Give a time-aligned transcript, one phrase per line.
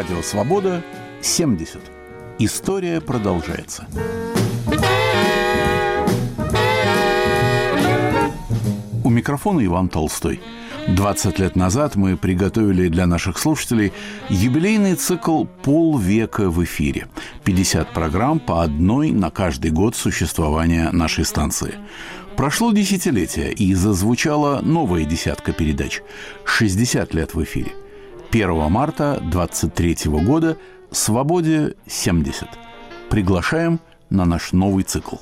[0.00, 0.82] Радио «Свобода»
[1.20, 1.78] 70.
[2.38, 3.86] История продолжается.
[9.04, 10.40] У микрофона Иван Толстой.
[10.88, 13.92] 20 лет назад мы приготовили для наших слушателей
[14.30, 17.06] юбилейный цикл «Полвека в эфире».
[17.44, 21.74] 50 программ по одной на каждый год существования нашей станции.
[22.38, 26.00] Прошло десятилетие, и зазвучала новая десятка передач.
[26.46, 27.72] 60 лет в эфире.
[28.32, 30.56] 1 марта 23 года
[30.92, 32.46] «Свободе 70».
[33.08, 35.16] Приглашаем на наш новый цикл.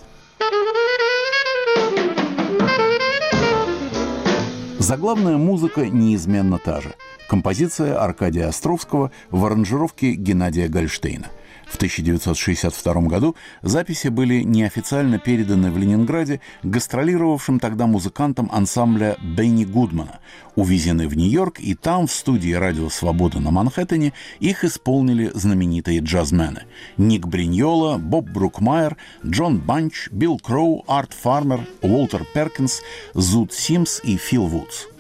[4.79, 6.95] Заглавная музыка неизменно та же.
[7.31, 11.29] Композиция Аркадия Островского в аранжировке Геннадия Гольштейна.
[11.69, 20.19] В 1962 году записи были неофициально переданы в Ленинграде гастролировавшим тогда музыкантам ансамбля Бенни Гудмана,
[20.57, 26.63] увезены в Нью-Йорк, и там, в студии «Радио Свобода» на Манхэттене, их исполнили знаменитые джазмены.
[26.97, 32.81] Ник Бриньола, Боб Брукмайер, Джон Банч, Билл Кроу, Арт Фармер, Уолтер Перкинс,
[33.15, 34.87] Зуд Симс и Фил Вудс–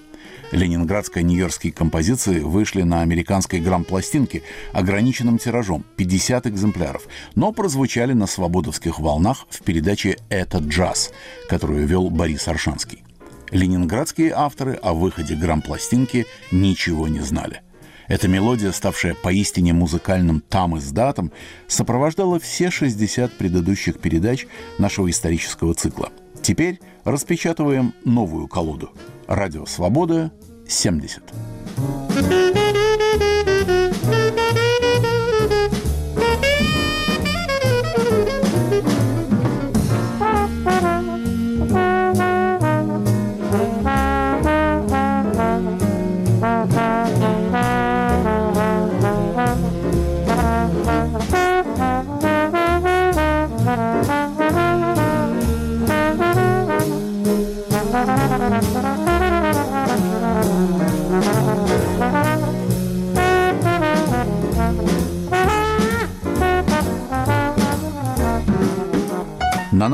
[0.52, 9.46] Ленинградско-нью-йоркские композиции вышли на американской грамм-пластинке ограниченным тиражом– 50 экземпляров, но прозвучали на свободовских волнах
[9.50, 11.12] в передаче «Это джаз»,
[11.48, 13.04] которую вел Борис Аршанский.
[13.50, 17.62] Ленинградские авторы о выходе грамм-пластинки ничего не знали.
[18.06, 21.30] Эта мелодия, ставшая поистине музыкальным там и с датом,
[21.66, 24.46] сопровождала все 60 предыдущих передач
[24.78, 26.10] нашего исторического цикла.
[26.42, 28.90] Теперь распечатываем новую колоду.
[29.26, 30.32] Радио «Свобода»
[30.66, 31.22] 70.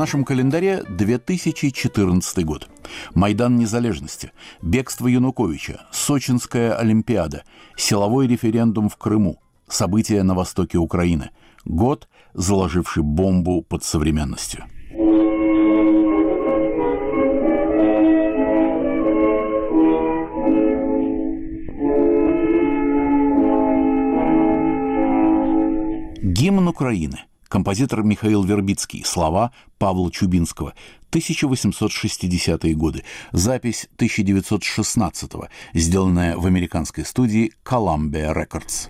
[0.05, 2.69] Нашем календаре 2014 год.
[3.15, 7.41] Майдан Незалежности, бегство Януковича, Сочинская Олимпиада,
[7.75, 11.31] силовой референдум в Крыму, события на востоке Украины.
[11.65, 14.65] Год, заложивший бомбу под современностью.
[26.21, 29.03] Гимн Украины– Композитор Михаил Вербицкий.
[29.05, 30.73] Слова Павла Чубинского.
[31.11, 33.03] 1860-е годы.
[33.31, 38.89] Запись 1916-го, сделанная в американской студии Columbia Records.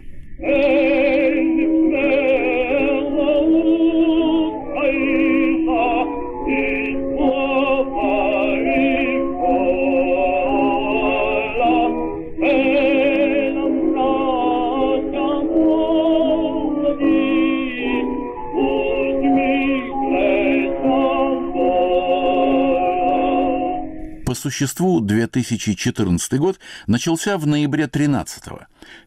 [24.36, 28.66] Существу 2014 год начался в ноябре 13 -го.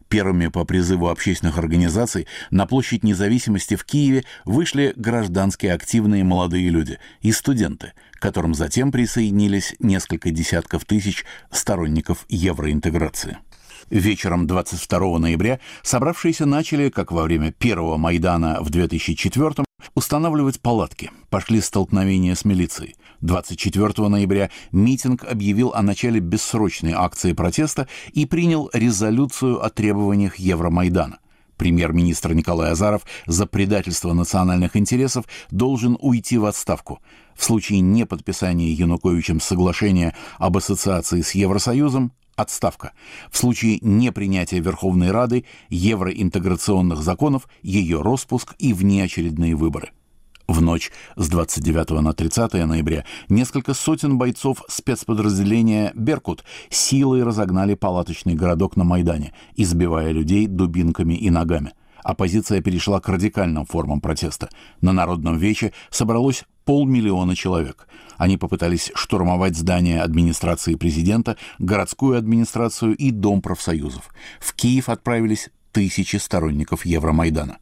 [0.09, 6.99] Первыми по призыву общественных организаций на площадь независимости в Киеве вышли гражданские активные молодые люди
[7.21, 13.37] и студенты, к которым затем присоединились несколько десятков тысяч сторонников евроинтеграции.
[13.89, 21.11] Вечером 22 ноября собравшиеся начали, как во время первого Майдана в 2004 устанавливать палатки.
[21.29, 22.95] Пошли столкновения с милицией.
[23.21, 31.19] 24 ноября митинг объявил о начале бессрочной акции протеста и принял резолюцию о требованиях Евромайдана.
[31.57, 37.01] Премьер-министр Николай Азаров за предательство национальных интересов должен уйти в отставку.
[37.35, 42.93] В случае неподписания Януковичем соглашения об ассоциации с Евросоюзом отставка.
[43.31, 49.91] В случае непринятия Верховной Рады евроинтеграционных законов, ее распуск и внеочередные выборы.
[50.49, 58.33] В ночь с 29 на 30 ноября несколько сотен бойцов спецподразделения «Беркут» силой разогнали палаточный
[58.33, 61.73] городок на Майдане, избивая людей дубинками и ногами.
[62.03, 64.49] Оппозиция перешла к радикальным формам протеста.
[64.81, 67.87] На Народном вече собралось полмиллиона человек.
[68.17, 74.09] Они попытались штурмовать здание администрации президента, городскую администрацию и Дом профсоюзов.
[74.39, 77.57] В Киев отправились тысячи сторонников Евромайдана.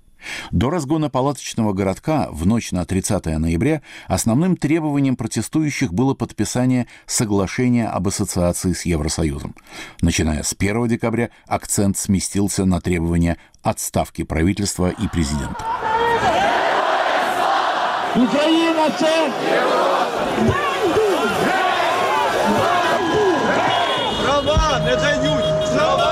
[0.52, 7.88] До разгона палаточного городка в ночь на 30 ноября основным требованием протестующих было подписание соглашения
[7.88, 9.56] об ассоциации с Евросоюзом.
[10.02, 15.66] Начиная с 1 декабря акцент сместился на требования отставки правительства и президента.
[18.16, 19.30] Украина це
[24.24, 26.07] Права не дають, права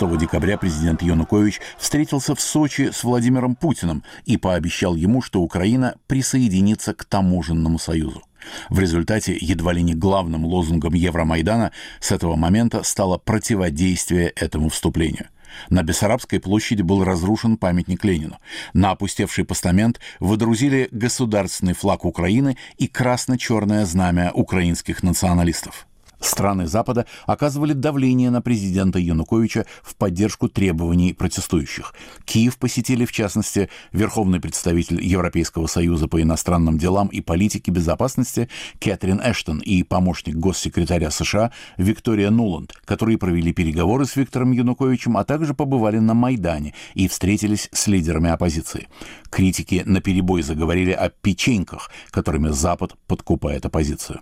[0.00, 5.96] 6 декабря президент Янукович встретился в Сочи с Владимиром Путиным и пообещал ему, что Украина
[6.06, 8.22] присоединится к таможенному союзу.
[8.70, 15.28] В результате едва ли не главным лозунгом Евромайдана с этого момента стало противодействие этому вступлению.
[15.68, 18.38] На Бессарабской площади был разрушен памятник Ленину.
[18.72, 25.86] На опустевший постамент выдрузили государственный флаг Украины и красно-черное знамя украинских националистов.
[26.20, 31.94] Страны Запада оказывали давление на президента Януковича в поддержку требований протестующих.
[32.24, 39.20] Киев посетили, в частности, верховный представитель Европейского союза по иностранным делам и политике безопасности Кэтрин
[39.24, 45.54] Эштон и помощник госсекретаря США Виктория Нуланд, которые провели переговоры с Виктором Януковичем, а также
[45.54, 48.88] побывали на Майдане и встретились с лидерами оппозиции.
[49.30, 54.20] Критики наперебой заговорили о печеньках, которыми Запад подкупает оппозицию.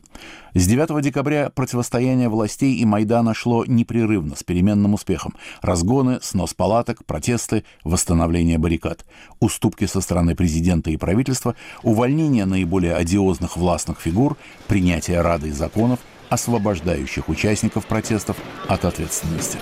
[0.55, 1.88] С 9 декабря противостояние
[2.29, 5.35] властей и Майдана шло непрерывно, с переменным успехом.
[5.63, 9.05] Разгоны, снос палаток, протесты, восстановление баррикад.
[9.41, 14.37] Уступки со стороны президента и правительства, увольнение наиболее одиозных властных фигур,
[14.67, 18.37] принятие Рады законов, освобождающих участников протестов
[18.67, 19.59] от ответственности.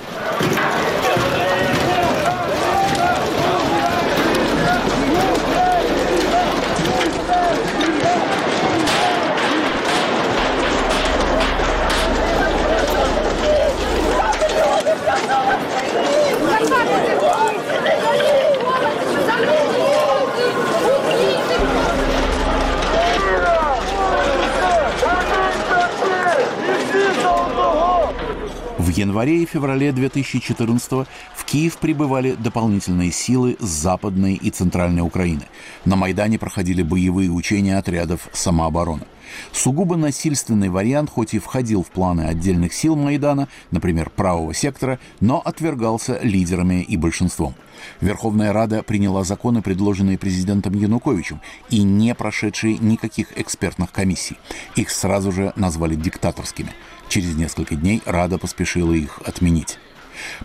[29.16, 35.44] Январе и феврале 2014 в Киев прибывали дополнительные силы с Западной и Центральной Украины.
[35.86, 39.04] На Майдане проходили боевые учения отрядов самообороны.
[39.52, 45.40] Сугубо насильственный вариант, хоть и входил в планы отдельных сил Майдана, например, правого сектора, но
[45.42, 47.54] отвергался лидерами и большинством.
[48.02, 51.40] Верховная Рада приняла законы, предложенные президентом Януковичем,
[51.70, 54.36] и не прошедшие никаких экспертных комиссий.
[54.76, 56.72] Их сразу же назвали диктаторскими.
[57.08, 59.78] Через несколько дней Рада поспешила их отменить.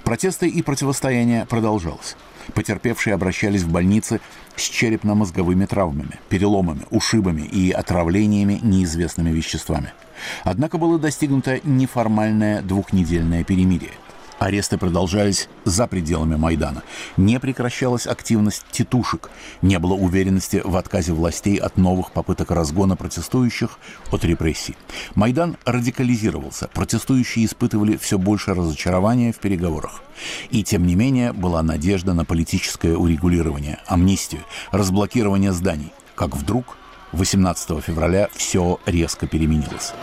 [0.04, 2.16] Протесты и противостояние продолжалось.
[2.54, 4.20] Потерпевшие обращались в больницы
[4.56, 9.94] с черепно-мозговыми травмами, переломами, ушибами и отравлениями неизвестными веществами.
[10.44, 13.94] Однако было достигнуто неформальное двухнедельное перемирие–
[14.42, 16.82] Аресты продолжались за пределами Майдана.
[17.16, 19.30] Не прекращалась активность тетушек.
[19.62, 23.78] Не было уверенности в отказе властей от новых попыток разгона протестующих
[24.10, 24.76] от репрессий.
[25.14, 26.72] Майдан радикализировался.
[26.74, 30.02] Протестующие испытывали все больше разочарования в переговорах.
[30.50, 34.42] И тем не менее была надежда на политическое урегулирование, амнистию,
[34.72, 35.94] разблокирование зданий.
[36.16, 36.78] Как вдруг
[37.12, 39.94] 18 февраля все резко переменилось.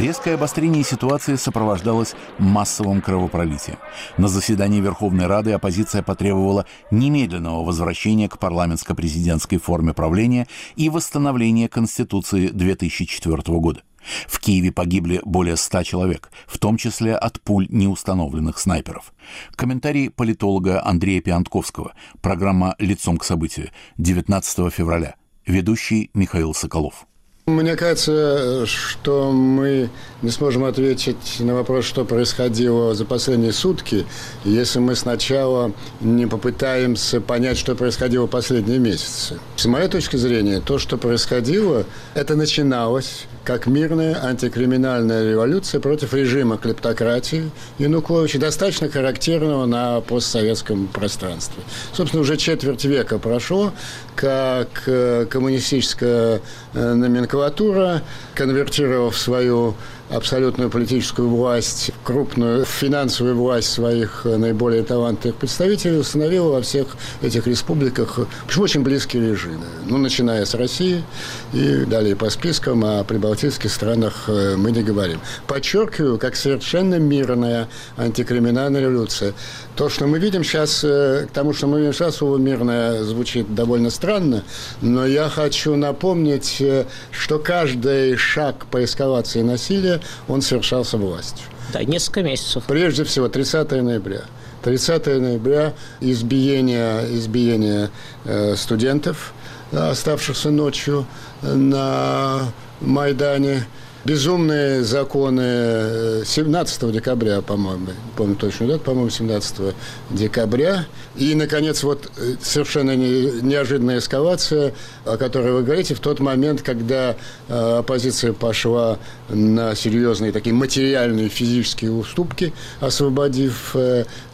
[0.00, 3.76] Резкое обострение ситуации сопровождалось массовым кровопролитием.
[4.16, 12.48] На заседании Верховной Рады оппозиция потребовала немедленного возвращения к парламентско-президентской форме правления и восстановления Конституции
[12.48, 13.82] 2004 года.
[14.26, 19.12] В Киеве погибли более ста человек, в том числе от пуль неустановленных снайперов.
[19.54, 21.92] Комментарий политолога Андрея Пиантковского.
[22.22, 23.68] Программа «Лицом к событию».
[23.98, 25.16] 19 февраля.
[25.44, 27.06] Ведущий Михаил Соколов.
[27.50, 29.90] Мне кажется, что мы
[30.22, 34.06] не сможем ответить на вопрос, что происходило за последние сутки,
[34.44, 39.40] если мы сначала не попытаемся понять, что происходило последние месяцы.
[39.56, 46.56] С моей точки зрения, то, что происходило, это начиналось как мирная антикриминальная революция против режима
[46.56, 51.64] клептократии Януковича, достаточно характерного на постсоветском пространстве.
[51.92, 53.72] Собственно, уже четверть века прошло,
[54.14, 56.40] как э, коммунистическая
[56.74, 58.02] э, номенклатура,
[58.36, 59.74] конвертировав свою
[60.10, 68.18] абсолютную политическую власть, крупную финансовую власть своих наиболее талантливых представителей, установила во всех этих республиках,
[68.46, 69.64] почему очень близкие режимы.
[69.86, 71.04] Ну, начиная с России
[71.52, 75.20] и далее по спискам, о прибалтийских странах э, мы не говорим.
[75.46, 79.34] Подчеркиваю, как совершенно мирная антикриминальная революция.
[79.74, 83.54] То, что мы видим сейчас, э, к тому, что мы видим сейчас, слово «мирное» звучит
[83.54, 84.44] довольно странно,
[84.80, 91.46] но я хочу напомнить, э, что каждый шаг по эскалации насилия, он совершался властью.
[91.72, 92.64] Да, несколько месяцев.
[92.66, 94.22] Прежде всего, 30 ноября.
[94.62, 97.90] 30 ноября избиение, избиение
[98.24, 99.32] э, студентов,
[99.72, 101.06] оставшихся ночью
[101.42, 103.66] на Майдане–
[104.04, 109.74] безумные законы 17 э, декабря, по-моему, помню точно дату, по-моему, 17
[110.10, 110.86] декабря.
[111.16, 117.16] И, наконец, вот э, совершенно неожиданная эскалация, о которой вы говорите, в тот момент, когда
[117.48, 123.76] э, оппозиция пошла на серьезные такие материальные физические уступки, освободив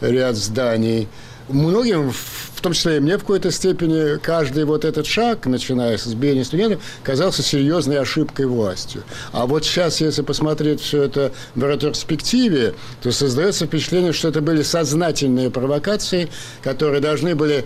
[0.01, 1.07] ряд зданий.
[1.49, 6.05] Многим, в том числе и мне в какой-то степени, каждый вот этот шаг, начиная с
[6.05, 9.03] избиения студентов, казался серьезной ошибкой властью.
[9.31, 14.61] А вот сейчас, если посмотреть все это в ретроспективе, то создается впечатление, что это были
[14.61, 16.29] сознательные провокации,
[16.63, 17.65] которые должны были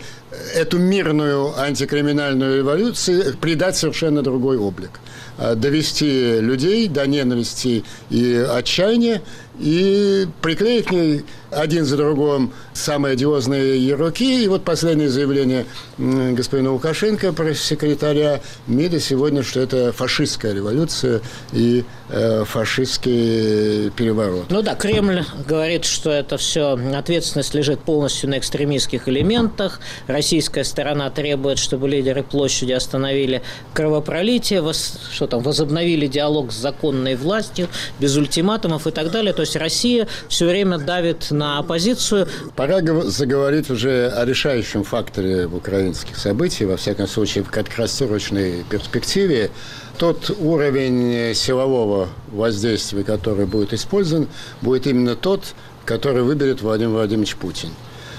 [0.53, 4.91] эту мирную антикриминальную революцию придать совершенно другой облик.
[5.37, 9.23] А довести людей до ненависти и отчаяния
[9.59, 14.43] и приклеить к ней один за другим самые одиозные ярлыки.
[14.43, 15.65] И вот последнее заявление
[15.97, 24.45] господина Лукашенко, пресс-секретаря МИДа сегодня, что это фашистская революция и э, фашистский переворот.
[24.49, 29.81] Ну да, Кремль говорит, что это все, ответственность лежит полностью на экстремистских элементах.
[30.07, 33.41] Российская сторона требует, чтобы лидеры площади остановили
[33.73, 34.63] кровопролитие,
[35.11, 37.67] что там, возобновили диалог с законной властью,
[37.99, 39.33] без ультиматумов и так далее.
[39.41, 42.27] То есть Россия все время давит на оппозицию.
[42.55, 49.49] Пора заговорить уже о решающем факторе украинских событий, во всяком случае, в краткосрочной перспективе.
[49.97, 54.27] Тот уровень силового воздействия, который будет использован,
[54.61, 55.41] будет именно тот,
[55.85, 57.69] который выберет Владимир Владимирович Путин.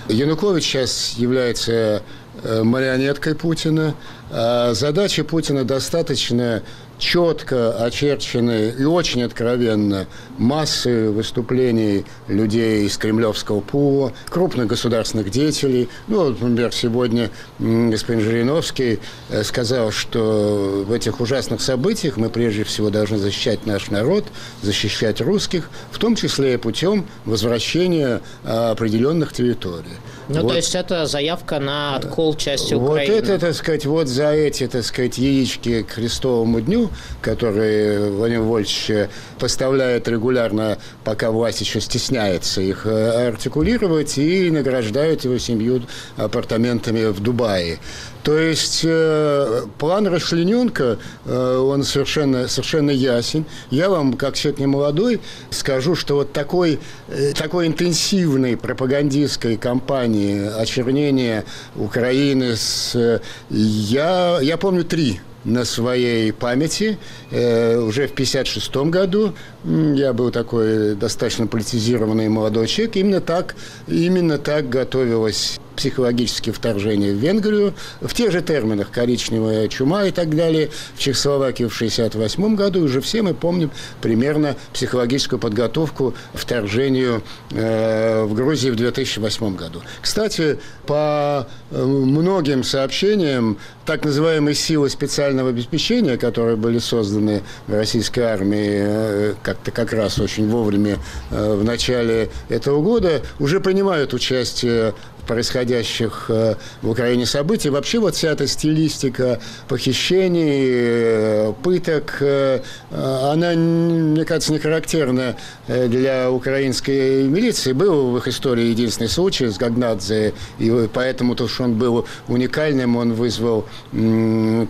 [0.08, 2.02] Янукович сейчас является
[2.42, 3.94] э, марионеткой Путина.
[4.34, 6.62] А задача Путина достаточно
[6.98, 10.06] четко очерчены и очень откровенно
[10.38, 15.88] массы выступлений людей из кремлевского пула, крупных государственных деятелей.
[16.06, 22.88] Ну, например, сегодня господин Жириновский э, сказал, что в этих ужасных событиях мы прежде всего
[22.88, 24.24] должны защищать наш народ,
[24.62, 29.98] защищать русских, в том числе и путем возвращения определенных территорий.
[30.28, 30.50] Ну, вот.
[30.50, 33.14] то есть это заявка на откол части Украины.
[33.14, 38.42] Вот это, так сказать, вот за эти, так сказать, яички к Христовому дню, которые Владимир
[38.42, 45.82] Вольфович поставляет регулярно, пока власть еще стесняется их э, артикулировать, и награждают его семью
[46.16, 47.78] апартаментами в Дубае.
[48.22, 53.44] То есть э, план Расчлененка, э, он совершенно, совершенно ясен.
[53.70, 60.46] Я вам, как человек не молодой, скажу, что вот такой, э, такой интенсивной пропагандистской кампании
[60.60, 62.94] очернения Украины с...
[62.94, 66.98] Э, я, я помню три на своей памяти.
[67.32, 69.34] Э, уже в 1956 году
[69.64, 72.96] я был такой достаточно политизированный молодой человек.
[72.96, 73.56] Именно так,
[73.88, 80.34] именно так готовилось психологические вторжения в Венгрию, в тех же терминах коричневая чума и так
[80.36, 83.70] далее, в Чехословакии в 1968 году, уже все мы помним
[84.00, 87.22] примерно психологическую подготовку вторжению
[87.52, 89.80] э, в Грузии в 2008 году.
[90.00, 97.21] Кстати, по э, многим сообщениям, так называемые силы специального обеспечения, которые были созданы
[97.66, 100.98] в российской армии э, как-то как раз очень вовремя
[101.30, 104.94] э, в начале этого года, уже принимают участие
[105.26, 107.70] происходящих э, в Украине событий.
[107.70, 112.60] Вообще вот вся эта стилистика похищений, э, пыток, э,
[112.90, 115.36] она, мне кажется, не характерна
[115.68, 117.72] для украинской милиции.
[117.72, 122.96] Был в их истории единственный случай с Гагнадзе, и поэтому то, что он был уникальным,
[122.96, 123.66] он вызвал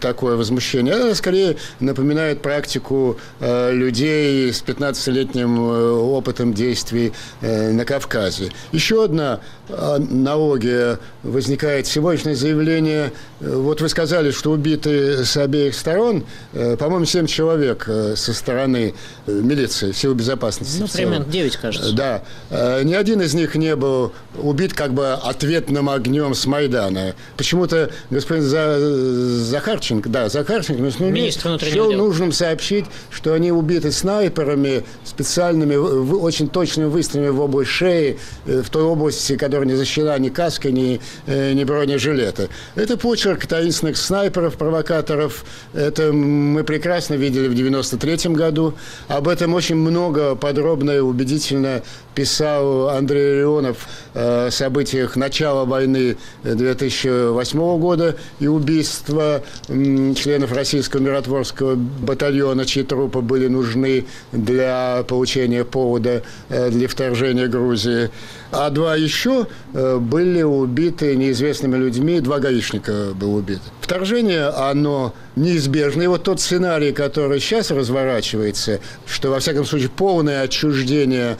[0.00, 0.94] такое возмущение.
[0.94, 8.50] Это скорее напоминает практику людей с 15-летним опытом действий на Кавказе.
[8.72, 9.40] Еще одна
[9.98, 13.12] налоге возникает сегодняшнее заявление.
[13.40, 18.94] Вот вы сказали, что убиты с обеих сторон, по-моему, 7 человек со стороны
[19.26, 20.80] милиции, сил безопасности.
[20.80, 21.92] Ну, примерно 9, кажется.
[21.92, 22.22] Да.
[22.82, 27.14] Ни один из них не был убит как бы ответным огнем с Майдана.
[27.36, 31.92] Почему-то господин Захарченко, да, Захарченко, ну, Министр внутренних дел.
[31.92, 38.82] нужным сообщить, что они убиты снайперами, специальными, очень точными выстрелами в область шеи, в той
[38.82, 42.48] области, которая не защищена ни каской, ни, э, ни бронежилета.
[42.74, 45.44] Это почерк таинственных снайперов, провокаторов.
[45.74, 48.74] Это мы прекрасно видели в 93 году.
[49.08, 51.82] Об этом очень много подробно и убедительно
[52.14, 62.64] писал Андрей Леонов о событиях начала войны 2008 года и убийства членов российского миротворского батальона,
[62.64, 68.10] чьи трупы были нужны для получения повода э, для вторжения Грузии.
[68.50, 73.62] А два еще э, были убиты неизвестными людьми, два гаишника было убито.
[73.80, 76.02] Вторжение, оно неизбежно.
[76.02, 81.38] И вот тот сценарий, который сейчас разворачивается, что, во всяком случае, полное отчуждение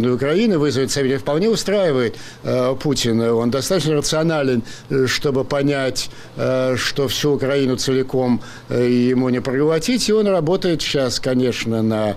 [0.00, 3.34] Западной Украины вызовет события, вполне устраивает э, Путина.
[3.34, 8.40] Он достаточно рационален, э, чтобы понять, э, что всю Украину целиком
[8.70, 10.08] э, ему не проглотить.
[10.08, 12.16] И он работает сейчас, конечно, на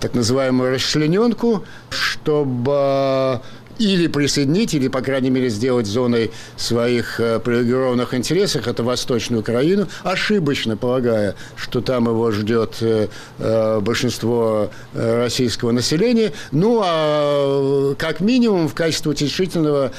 [0.00, 3.40] так называемую расчлененку, чтобы
[3.78, 9.88] или присоединить, или, по крайней мере, сделать зоной своих э, привилегированных интересов, это Восточную Украину,
[10.02, 13.08] ошибочно полагая, что там его ждет э,
[13.38, 16.32] э, большинство российского населения.
[16.50, 19.92] Ну, а как минимум в качестве утешительного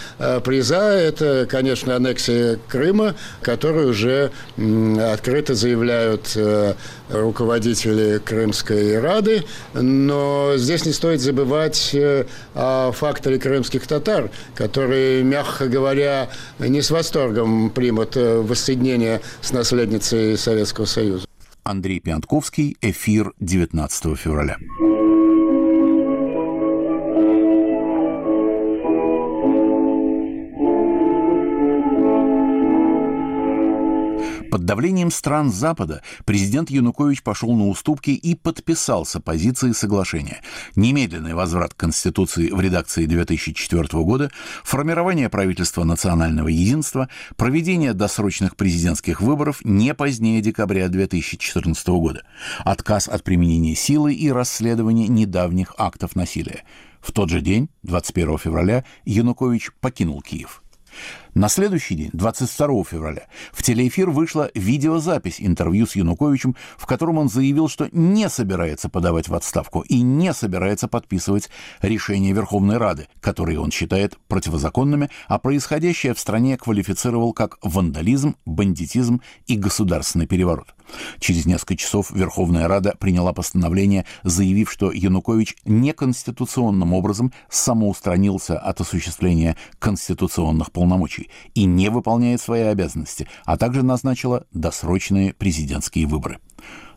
[0.44, 6.38] приза это, конечно, аннексия Крыма, которую уже открыто заявляют
[7.10, 9.44] руководители Крымской Рады.
[9.74, 11.96] Но здесь не стоит забывать
[12.56, 19.52] о факторе Крымской крымских татар, которые, мягко говоря, не с восторгом примут э, воссоединение с
[19.52, 21.28] наследницей Советского Союза.
[21.64, 24.58] Андрей Пиантковский, эфир 19 февраля.
[34.52, 40.42] Под давлением стран Запада президент Янукович пошел на уступки и подписал с оппозицией соглашение.
[40.76, 44.32] Немедленный возврат Конституции в редакции 2004 года,
[44.64, 52.24] формирование правительства национального единства, проведение досрочных президентских выборов не позднее декабря 2014 года,
[52.66, 56.64] отказ от применения силы и расследование недавних актов насилия.
[57.02, 60.64] В тот же день, 21 февраля, Янукович покинул Киев.
[61.36, 67.30] На следующий день, 22 февраля, в телеэфир вышла видеозапись интервью с Януковичем, в котором он
[67.30, 71.50] заявил, что не собирается подавать в отставку и не собирается подписывать
[71.82, 79.22] решения Верховной Рады, которые он считает противозаконными, а происходящее в стране квалифицировал как вандализм, бандитизм
[79.46, 80.74] и государственный переворот.
[81.20, 89.56] Через несколько часов Верховная Рада приняла постановление, заявив, что Янукович неконституционным образом самоустранился от осуществления
[89.78, 91.19] конституционных полномочий
[91.56, 96.40] и не выполняет свои обязанности, а также назначила досрочные президентские выборы.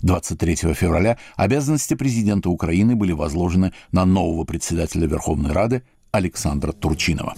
[0.03, 7.35] 23 февраля обязанности президента Украины были возложены на нового председателя Верховной Рады Александра Турчинова.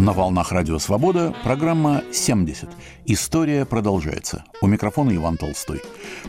[0.00, 2.68] На волнах Радио Свобода программа «70».
[3.04, 4.44] История продолжается.
[4.60, 5.82] У микрофона Иван Толстой.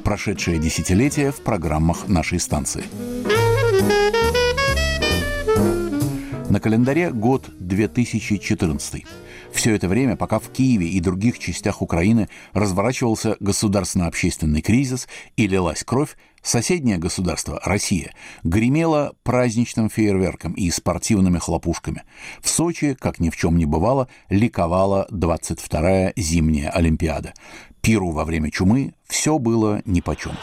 [0.04, 2.84] Прошедшее десятилетие в программах нашей станции.
[6.52, 9.06] На календаре год 2014.
[9.54, 15.86] Все это время, пока в Киеве и других частях Украины разворачивался государственно-общественный кризис и лилась
[15.86, 18.12] кровь, соседнее государство, Россия,
[18.44, 22.04] гремело праздничным фейерверком и спортивными хлопушками.
[22.42, 27.34] В Сочи, как ни в чем не бывало, ликовала 22-я зимняя Олимпиада.
[27.80, 30.34] Пиру во время чумы все было нипочем.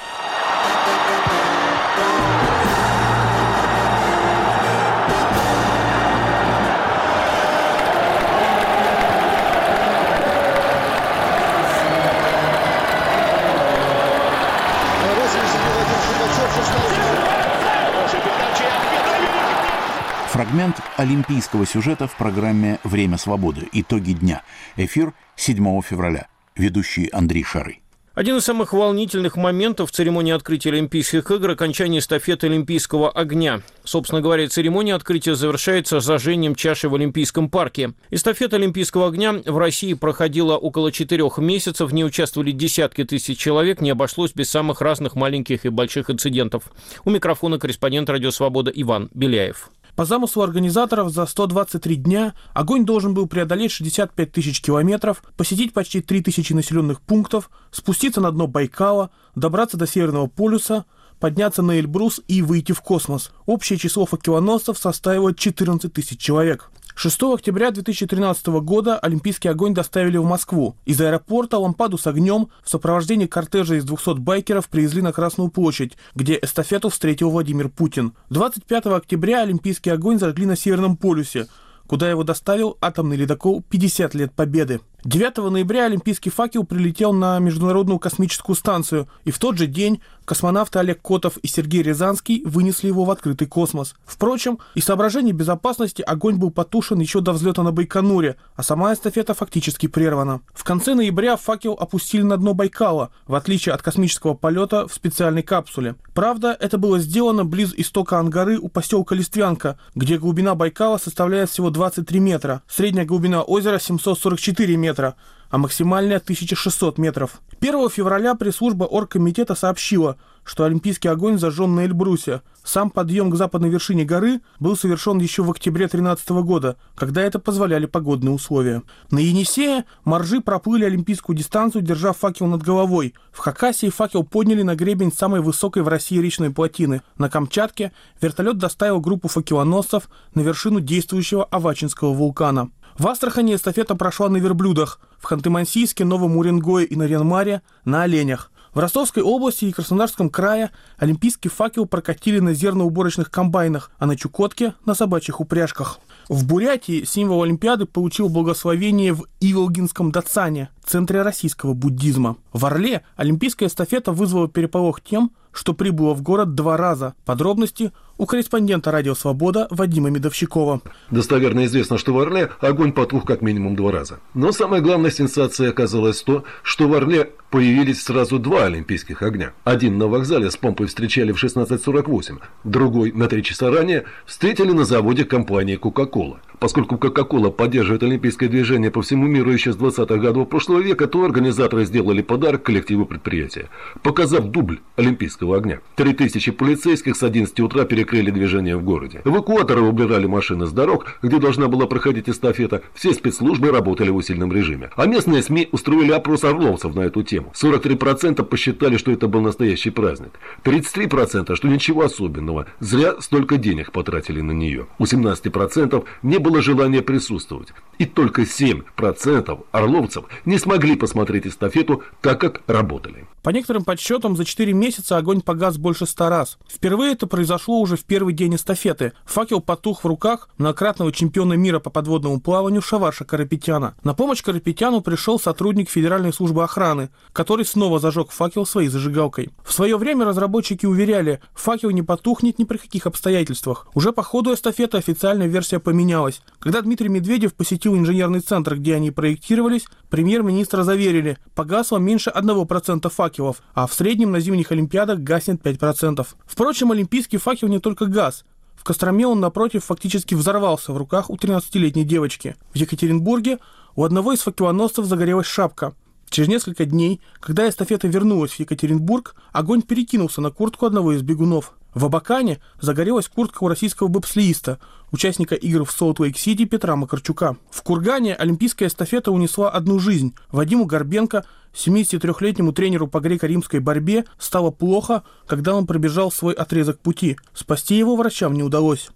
[20.39, 23.69] Фрагмент олимпийского сюжета в программе «Время свободы.
[23.73, 24.45] Итоги дня».
[24.77, 26.29] Эфир 7 февраля.
[26.55, 27.81] Ведущий Андрей Шары.
[28.15, 33.63] Один из самых волнительных моментов церемонии открытия Олимпийских игр– окончание эстафеты Олимпийского огня.
[33.83, 37.95] Собственно говоря, церемония открытия завершается зажжением чаши в Олимпийском парке.
[38.11, 43.81] Эстафета Олимпийского огня в России проходила около четырех месяцев, в ней участвовали десятки тысяч человек,
[43.81, 46.71] не обошлось без самых разных маленьких и больших инцидентов.
[47.05, 49.71] У микрофона корреспондент «Радио Свобода» Иван Беляев.
[49.99, 56.01] По замыслу организаторов за 123 дня огонь должен был преодолеть 65 тысяч километров, посетить почти
[56.01, 60.85] 3 тысячи населенных пунктов, спуститься на дно Байкала, добраться до Северного полюса,
[61.19, 63.33] подняться на Эльбрус и выйти в космос.
[63.45, 66.71] Общее число факелоносцев составило 14 тысяч человек.
[67.01, 70.75] 6 октября 2013 года Олимпийский огонь доставили в Москву.
[70.85, 75.97] Из аэропорта лампаду с огнем в сопровождении кортежа из 200 байкеров привезли на Красную площадь,
[76.17, 78.15] где эстафету встретил Владимир Путин.
[78.31, 81.47] 25 октября Олимпийский огонь зажгли на Северном полюсе,
[81.87, 84.81] куда его доставил атомный ледокол «50 лет Победы».
[85.05, 90.81] 9 ноября олимпийский факел прилетел на Международную космическую станцию, и в тот же день космонавты
[90.81, 93.95] Олег Котов и Сергей Рязанский вынесли его в открытый космос.
[94.05, 99.35] Впрочем, из соображений безопасности огонь был потушен еще до взлета на Байконуре, а сама эстафета
[99.35, 100.41] фактически прервана.
[100.53, 105.45] В конце ноября факел опустили на дно Байкала, в отличие от космического полета в специальной
[105.45, 105.95] капсуле.
[106.13, 111.71] Правда, это было сделано близ истока Ангары у поселка Листвянка, где глубина Байкала составляет всего
[111.71, 115.17] 23 метра, средняя глубина озера 744 метра метра,
[115.51, 117.41] а максимальная 1600 метров.
[117.61, 122.43] 1 февраля пресс-служба оргкомитета сообщила, что Олимпийский огонь зажжен на Эльбрусе.
[122.65, 127.39] Сам подъем к западной вершине горы был совершен еще в октябре 2013 года, когда это
[127.39, 128.83] позволяли погодные условия.
[129.11, 133.15] На Енисее моржи проплыли олимпийскую дистанцию, держа факел над головой.
[133.33, 137.03] В Хакасии факел подняли на гребень самой высокой в России речной плотины.
[137.17, 142.71] На Камчатке вертолет доставил группу факелоносцев на вершину действующего Авачинского вулкана.
[142.99, 148.51] В Астрахани эстафета прошла на верблюдах, в Ханты-Мансийске, Новом Уренгое и Нарьян-Маре на оленях.
[148.75, 154.75] В Ростовской области и Краснодарском крае олимпийский факел прокатили на зерноуборочных комбайнах, а на Чукотке–
[154.85, 156.01] на собачьих упряжках.
[156.29, 162.37] В Бурятии символ Олимпиады получил благословение в Иволгинском Дацане, центре российского буддизма.
[162.53, 167.15] В Орле олимпийская эстафета вызвала переполох тем, что прибыло в город два раза.
[167.25, 170.83] Подробности у корреспондента «Радио Свобода» Вадима Медовщикова.
[171.11, 174.19] Достоверно известно, что в Орле огонь потух как минимум два раза.
[174.35, 179.53] Но самая главная сенсация оказалась то, что в Орле появились сразу два олимпийских огня.
[179.63, 184.85] Один на вокзале с помпой встречали в 16.48, другой на три часа ранее встретили на
[184.85, 186.41] заводе компании «Кока-кола».
[186.59, 191.25] Поскольку Coca-Cola поддерживает олимпийское движение по всему миру еще с 20-х годов прошлого века, то
[191.25, 193.69] организаторы сделали подарок коллективу предприятия,
[194.03, 195.81] показав дубль олимпийского огня.
[195.97, 199.21] 3000 полицейских с 11 утра перекрыли движение в городе.
[199.25, 202.83] Эвакуаторы убирали машины с дорог, где должна была проходить эстафета.
[202.95, 204.91] Все спецслужбы работали в усиленном режиме.
[204.97, 207.53] А местные СМИ устроили опрос орловцев на эту тему.
[207.55, 210.33] 43% посчитали, что это был настоящий праздник.
[210.65, 212.67] 33% что ничего особенного.
[212.81, 214.87] Зря столько денег потратили на нее.
[214.99, 217.73] У 17% не было желание присутствовать.
[217.99, 223.27] И только 7% орловцев не смогли посмотреть эстафету, так как работали.
[223.49, 226.59] По некоторым подсчетам, за 4 месяца огонь погас больше 100 раз.
[226.69, 229.15] Впервые это произошло уже в первый день эстафеты.
[229.25, 233.95] Факел потух в руках многократного чемпиона мира по подводному плаванию Шаваша Карапетяна.
[234.05, 239.49] На помощь Карапетяну пришел сотрудник Федеральной службы охраны, который снова зажег факел своей зажигалкой.
[239.65, 243.87] В свое время разработчики уверяли, факел не потухнет ни при каких обстоятельствах.
[243.95, 246.43] Уже по ходу эстафеты официальная версия поменялась.
[246.59, 253.38] Когда Дмитрий Медведев посетил инженерный центр, где они проектировались, премьер-министра заверили, погасло меньше 1% факела
[253.39, 256.27] факелов, а в среднем на зимних Олимпиадах гаснет 5%.
[256.47, 258.45] Впрочем, олимпийский факел не только газ.
[258.77, 262.57] В Костроме он, напротив, фактически взорвался в руках у 13-летней девочки.
[262.73, 263.59] В Екатеринбурге
[263.97, 265.95] у одного из факелоносцев загорелась шапка.
[266.31, 271.73] Через несколько дней, когда эстафета вернулась в Екатеринбург, огонь перекинулся на куртку одного из бегунов.
[271.95, 274.79] В Абакане загорелась куртка у российского бобслеиста,
[275.11, 277.57] участника игр в Солт-Лейк-Сити Петра Макарчука.
[277.71, 280.35] В Кургане олимпийская эстафета унесла одну жизнь.
[280.51, 287.39] Вадиму Горбенко, 73-летнему тренеру по греко-римской борьбе, стало плохо, когда он пробежал свой отрезок пути.
[287.55, 289.11] Спасти его врачам не удалось.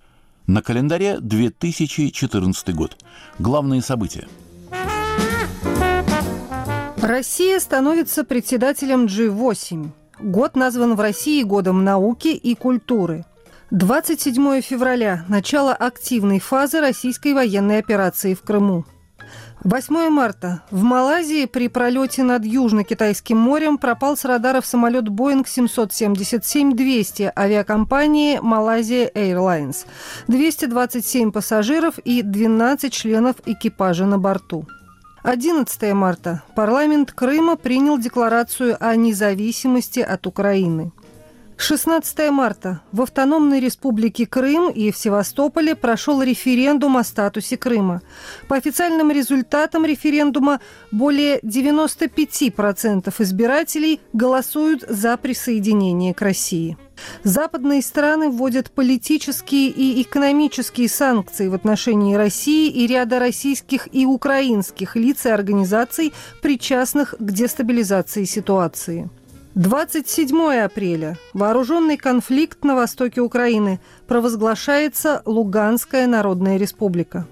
[0.46, 2.96] На календаре 2014 год.
[3.38, 4.26] Главные события.
[7.00, 10.02] Россия становится председателем G8.
[10.22, 13.24] Год назван в России годом науки и культуры.
[13.72, 18.85] 27 февраля– начало активной фазы российской военной операции в Крыму.
[19.64, 20.62] 8 марта.
[20.70, 29.12] В Малайзии при пролете над Южно-Китайским морем пропал с радаров самолет Boeing 777-200 авиакомпании Malaysia
[29.12, 29.87] Airlines.
[30.28, 34.66] 227 пассажиров и 12 членов экипажа на борту.
[35.24, 36.42] 11 марта.
[36.56, 40.90] Парламент Крыма принял декларацию о независимости от Украины.
[41.62, 42.81] 16 марта.
[42.90, 48.03] В Автономной Республике Крым и в Севастополе прошел референдум о статусе Крыма.
[48.48, 56.77] По официальным результатам референдума более 95% избирателей голосуют за присоединение к России.
[57.22, 64.96] Западные страны вводят политические и экономические санкции в отношении России и ряда российских и украинских
[64.96, 69.09] лиц и организаций, причастных к дестабилизации ситуации.
[69.55, 71.19] 27 апреля.
[71.35, 73.81] Вооруженный конфликт на востоке Украины.
[74.07, 77.27] Провозглашается Луганская Народная Республика.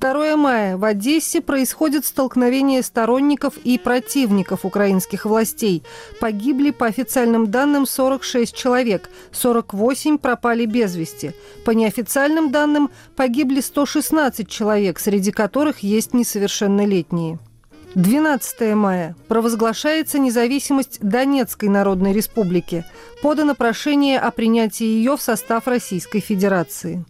[0.00, 0.78] 2 мая.
[0.78, 5.82] В Одессе происходит столкновение сторонников и противников украинских властей.
[6.20, 11.32] Погибли, по официальным данным, 46 человек, 48 пропали без вести.
[11.66, 17.38] По неофициальным данным, погибли 116 человек, среди которых есть несовершеннолетние.
[17.94, 19.14] 12 мая.
[19.28, 22.84] Провозглашается независимость Донецкой Народной Республики.
[23.20, 27.04] Подано прошение о принятии ее в состав Российской Федерации.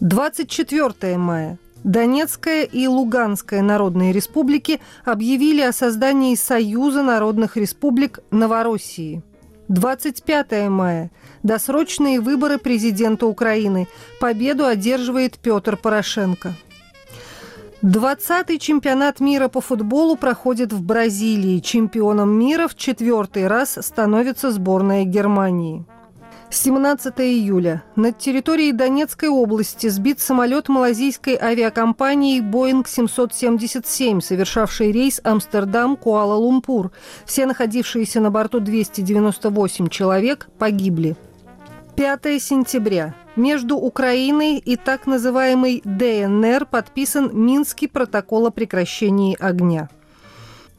[0.00, 1.58] 24 мая.
[1.84, 9.22] Донецкая и Луганская народные республики объявили о создании Союза народных республик Новороссии.
[9.68, 11.12] 25 мая.
[11.44, 13.86] Досрочные выборы президента Украины.
[14.18, 16.56] Победу одерживает Петр Порошенко.
[17.82, 21.60] 20-й чемпионат мира по футболу проходит в Бразилии.
[21.60, 25.84] Чемпионом мира в четвертый раз становится сборная Германии.
[26.50, 27.84] 17 июля.
[27.94, 36.90] Над территорией Донецкой области сбит самолет малазийской авиакомпании Boeing 777, совершавший рейс Амстердам-Куала-Лумпур.
[37.26, 41.16] Все находившиеся на борту 298 человек погибли.
[41.98, 43.16] 5 сентября.
[43.34, 49.88] Между Украиной и так называемой ДНР подписан Минский протокол о прекращении огня.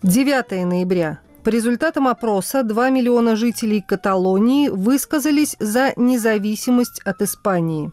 [0.01, 1.19] 9 ноября.
[1.43, 7.91] По результатам опроса 2 миллиона жителей Каталонии высказались за независимость от Испании.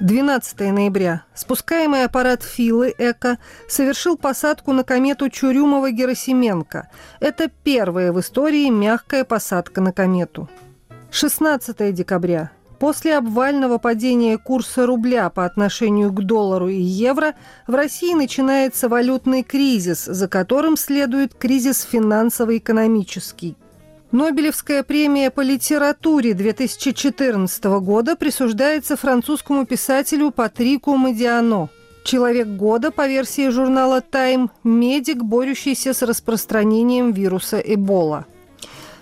[0.00, 1.24] 12 ноября.
[1.34, 6.88] Спускаемый аппарат Филы Эко совершил посадку на комету Чурюмова-Герасименко.
[7.20, 10.50] Это первая в истории мягкая посадка на комету.
[11.10, 12.50] 16 декабря.
[12.78, 17.34] После обвального падения курса рубля по отношению к доллару и евро
[17.66, 23.56] в России начинается валютный кризис, за которым следует кризис финансово-экономический.
[24.12, 31.68] Нобелевская премия по литературе 2014 года присуждается французскому писателю Патрику Мадиано.
[32.04, 38.24] Человек года по версии журнала Time– медик, борющийся с распространением вируса Эбола.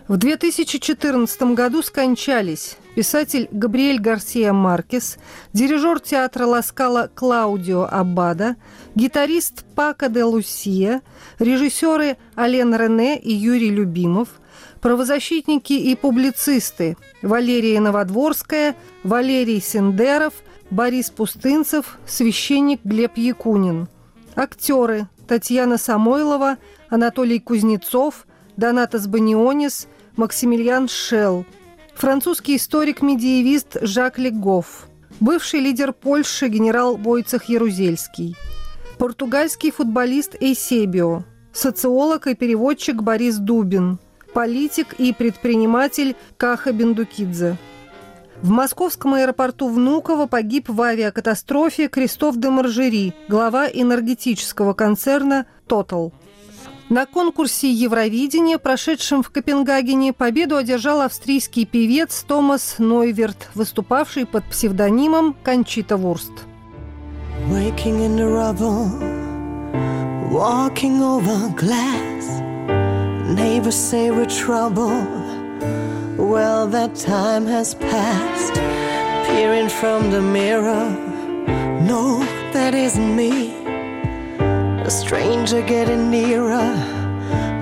[0.08, 2.76] В 2014 году скончались.
[2.94, 5.18] Писатель Габриэль Гарсия Маркес,
[5.52, 8.54] дирижер театра Ласкала Клаудио Аббада,
[8.94, 11.02] гитарист Пака де Лусия,
[11.40, 14.28] режиссеры Ален Рене и Юрий Любимов,
[14.80, 20.34] правозащитники и публицисты Валерия Новодворская, Валерий Сендеров,
[20.70, 23.88] Борис Пустынцев, священник Глеб Якунин,
[24.36, 26.58] актеры Татьяна Самойлова,
[26.90, 28.24] Анатолий Кузнецов,
[28.56, 31.44] Донатас Банионис, Максимилиан Шелл,
[31.94, 34.88] французский историк-медиевист Жак Легов,
[35.20, 38.34] бывший лидер Польши генерал Войцех Ярузельский,
[38.96, 43.98] португальский футболист Эйсебио, социолог и переводчик Борис Дубин,
[44.32, 47.58] политик и предприниматель Каха Бендукидзе.
[48.40, 56.14] В московском аэропорту Внуково погиб в авиакатастрофе Кристоф де Маржери, глава энергетического концерна «Тотал».
[56.88, 65.34] На конкурсе Евровидения, прошедшем в Копенгагене, победу одержал австрийский певец Томас Нойверт, выступавший под псевдонимом
[65.42, 66.32] Кончита Вурст.
[76.16, 78.54] Well, that time has passed.
[79.26, 80.88] Peering from the mirror,
[81.82, 83.55] no, that isn't me.
[84.86, 86.72] A stranger getting nearer.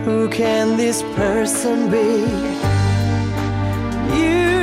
[0.05, 2.21] Who can this person be?
[4.15, 4.54] You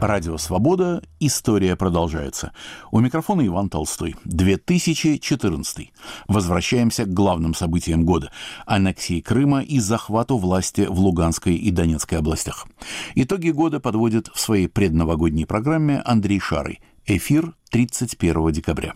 [0.00, 1.02] Радио «Свобода».
[1.18, 2.52] История продолжается.
[2.92, 4.14] У микрофона Иван Толстой.
[4.24, 5.92] 2014.
[6.28, 8.30] Возвращаемся к главным событиям года.
[8.64, 12.68] Аннексии Крыма и захвату власти в Луганской и Донецкой областях.
[13.16, 16.78] Итоги года подводит в своей предновогодней программе Андрей Шары.
[17.06, 18.94] Эфир 31 декабря.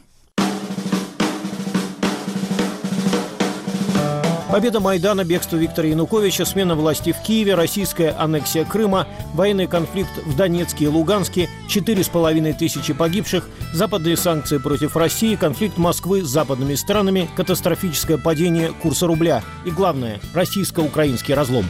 [4.50, 10.34] Победа Майдана, бегство Виктора Януковича, смена власти в Киеве, российская аннексия Крыма, военный конфликт в
[10.34, 16.28] Донецке и Луганске, четыре с половиной тысячи погибших, западные санкции против России, конфликт Москвы с
[16.28, 21.64] западными странами, катастрофическое падение курса рубля и, главное, российско-украинский разлом.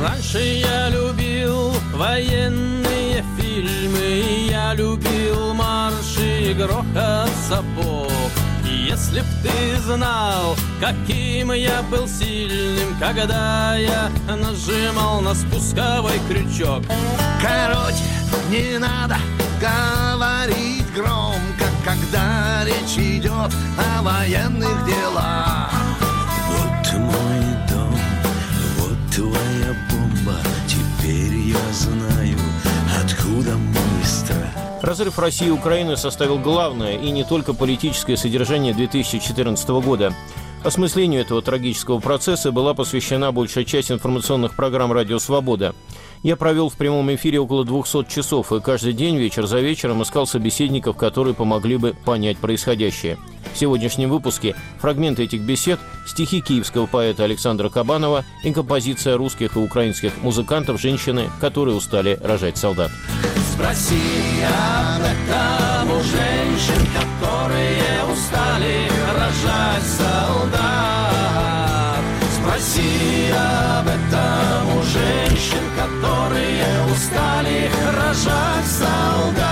[0.00, 8.08] Раньше я любил военные фильмы, я любил марши и грохот сапог.
[8.64, 16.82] Если б ты знал, каким я был сильным, когда я нажимал на спусковой крючок.
[17.40, 18.04] Короче,
[18.50, 19.16] не надо
[19.58, 25.72] говорить громко, когда речь идет о военных делах.
[26.48, 27.98] Вот мой дом,
[28.78, 32.38] вот твоя бомба, теперь я знаю,
[33.02, 34.50] откуда мой страх.
[34.82, 40.12] Разрыв России и Украины составил главное и не только политическое содержание 2014 года.
[40.64, 45.74] Осмыслению этого трагического процесса была посвящена большая часть информационных программ «Радио Свобода».
[46.24, 50.26] Я провел в прямом эфире около 200 часов и каждый день вечер за вечером искал
[50.26, 53.18] собеседников, которые помогли бы понять происходящее.
[53.52, 59.58] В сегодняшнем выпуске фрагменты этих бесед, стихи киевского поэта Александра Кабанова и композиция русских и
[59.58, 62.90] украинских музыкантов «Женщины, которые устали рожать солдат».
[63.52, 64.00] Спроси
[65.28, 70.84] этом у женщин, которые устали рожать солдат.
[72.38, 75.63] Спроси об этом у женщин,
[76.04, 79.48] которые устали рожать солдат.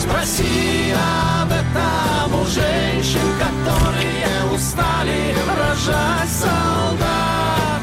[0.00, 7.82] Спроси об этом у женщин, которые устали рожать солдат.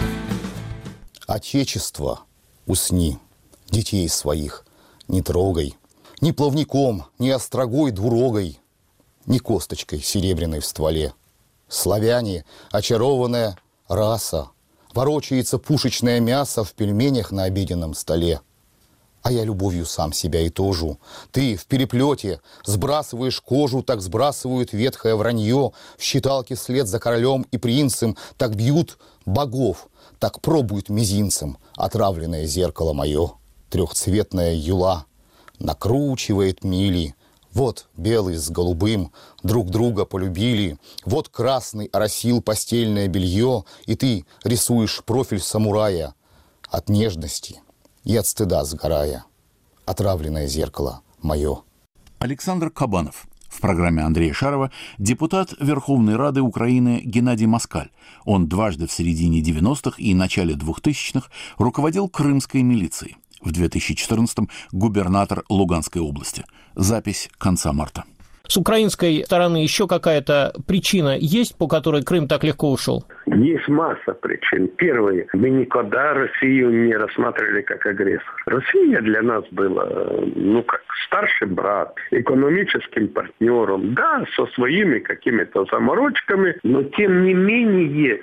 [1.28, 2.22] Отечество,
[2.68, 3.18] усни
[3.70, 4.66] детей своих
[5.08, 5.76] не трогай,
[6.22, 8.60] Ни плавником, ни острогой двурогой,
[9.26, 11.14] Ни косточкой серебряной в стволе.
[11.68, 14.52] Славяне, очарованная раса,
[14.94, 18.42] Ворочается пушечное мясо В пельменях на обеденном столе.
[19.24, 20.98] А я любовью сам себя и тожу.
[21.32, 27.58] Ты в переплете сбрасываешь кожу, так сбрасывают ветхое вранье, в считалке след за королем и
[27.58, 33.34] принцем, так бьют богов, так пробуют мизинцем отравленное зеркало мое
[33.72, 35.06] трехцветная юла
[35.58, 37.16] накручивает мили.
[37.54, 39.12] Вот белый с голубым
[39.44, 46.16] друг друга полюбили, Вот красный оросил постельное белье, И ты рисуешь профиль самурая
[46.70, 47.62] От нежности
[48.04, 49.26] и от стыда сгорая.
[49.86, 51.62] Отравленное зеркало мое.
[52.20, 53.28] Александр Кабанов.
[53.48, 57.92] В программе Андрея Шарова депутат Верховной Рады Украины Геннадий Москаль.
[58.24, 66.02] Он дважды в середине 90-х и начале 2000-х руководил крымской милицией в 2014-м губернатор Луганской
[66.02, 66.44] области.
[66.76, 68.04] Запись конца марта.
[68.52, 73.06] С украинской стороны еще какая-то причина есть, по которой Крым так легко ушел?
[73.28, 74.68] Есть масса причин.
[74.78, 78.44] Первое, мы никогда Россию не рассматривали как агрессор.
[78.48, 79.88] Россия для нас была,
[80.36, 88.20] ну, как старший брат, экономическим партнером, да, со своими какими-то заморочками, но тем не менее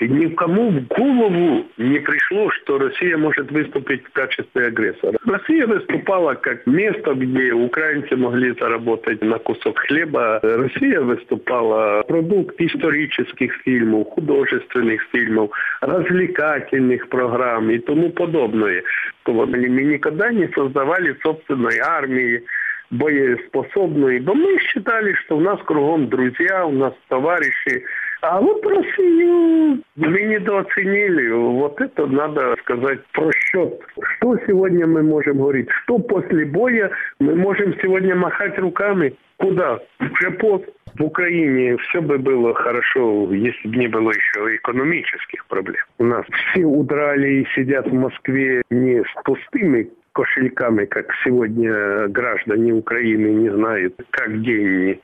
[0.00, 5.18] никому в голову не пришло, что Россия может выступить в качестве агрессора.
[5.26, 10.40] Россия выступала как место, где украинцы могли заработать на кусок хлеба.
[10.42, 15.50] Россия выступала продукт исторических фильмов, художественных фильмов,
[15.80, 18.82] развлекательных программ и тому подобное.
[19.26, 22.42] Мы никогда не создавали собственной армии,
[22.90, 27.84] боеспособной, но мы считали, что у нас кругом друзья, у нас товарищи,
[28.22, 31.30] а вот Россию мы недооценили.
[31.30, 33.80] Вот это надо сказать про счет.
[34.00, 35.68] Что сегодня мы можем говорить?
[35.82, 39.14] Что после боя мы можем сегодня махать руками?
[39.38, 39.80] Куда?
[40.00, 40.64] Уже пост.
[40.98, 45.82] В Украине все бы было хорошо, если бы не было еще экономических проблем.
[45.98, 52.74] У нас все удрали и сидят в Москве не с пустыми кошельками, как сегодня граждане
[52.74, 55.00] Украины не знают, как день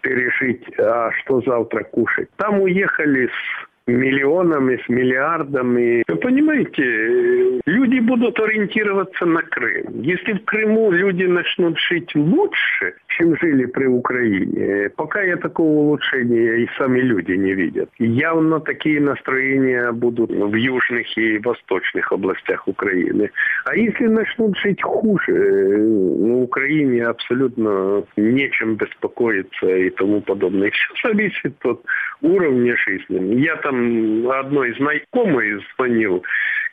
[0.00, 2.28] пережить, а что завтра кушать.
[2.36, 6.02] Там уехали с миллионами, с миллиардами.
[6.08, 10.00] Вы понимаете, люди будут ориентироваться на Крым.
[10.02, 16.64] Если в Крыму люди начнут жить лучше, чем жили при Украине, пока я такого улучшения
[16.64, 17.90] и сами люди не видят.
[17.98, 23.30] Явно такие настроения будут в южных и восточных областях Украины.
[23.64, 30.70] А если начнут жить хуже, на Украине абсолютно нечем беспокоиться и тому подобное.
[30.70, 31.82] Все зависит от
[32.22, 33.40] уровня жизни.
[33.40, 36.22] Я там одной знакомой звонил,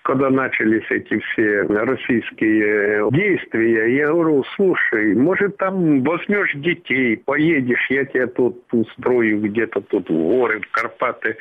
[0.03, 8.05] когда начались эти все российские действия, я говорю, слушай, может там возьмешь детей, поедешь, я
[8.05, 11.37] тебя тут устрою где-то тут в горы, в Карпаты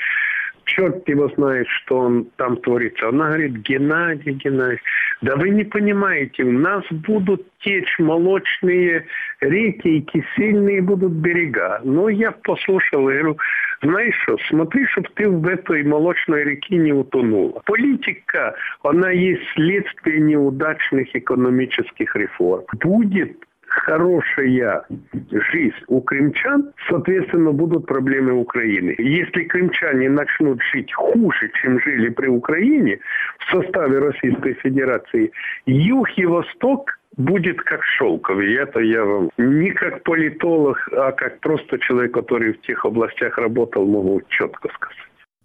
[0.66, 3.08] черт его знает, что он там творится.
[3.08, 4.80] Она говорит, Геннадий, Геннадий,
[5.22, 9.06] да вы не понимаете, у нас будут течь молочные
[9.40, 11.80] реки и кисельные будут берега.
[11.84, 13.38] Но я послушал и говорю,
[13.82, 17.60] знаешь что, смотри, чтобы ты в этой молочной реке не утонула.
[17.64, 22.64] Политика, она есть следствие неудачных экономических реформ.
[22.82, 23.45] Будет
[23.76, 24.84] хорошая
[25.30, 28.94] жизнь у крымчан, соответственно, будут проблемы Украины.
[28.98, 32.98] Если крымчане начнут жить хуже, чем жили при Украине
[33.38, 35.32] в составе Российской Федерации,
[35.66, 38.54] юг и восток будет как шелковый.
[38.54, 43.86] Это я вам не как политолог, а как просто человек, который в тех областях работал,
[43.86, 44.96] могу четко сказать.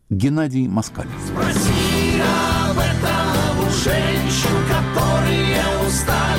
[0.09, 1.07] Геннадий Москаль.
[1.19, 2.21] Спроси
[2.69, 6.30] об этом у женщин, которые устали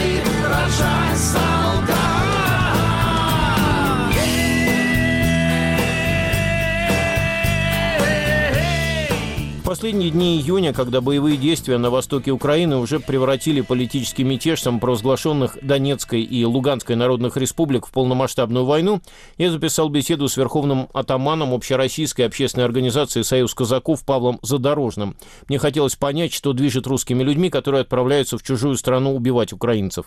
[9.73, 16.20] последние дни июня, когда боевые действия на востоке Украины уже превратили политический мятеж самопровозглашенных Донецкой
[16.20, 19.01] и Луганской народных республик в полномасштабную войну,
[19.39, 25.14] я записал беседу с верховным атаманом общероссийской общественной организации «Союз казаков» Павлом Задорожным.
[25.49, 30.05] Мне хотелось понять, что движет русскими людьми, которые отправляются в чужую страну убивать украинцев.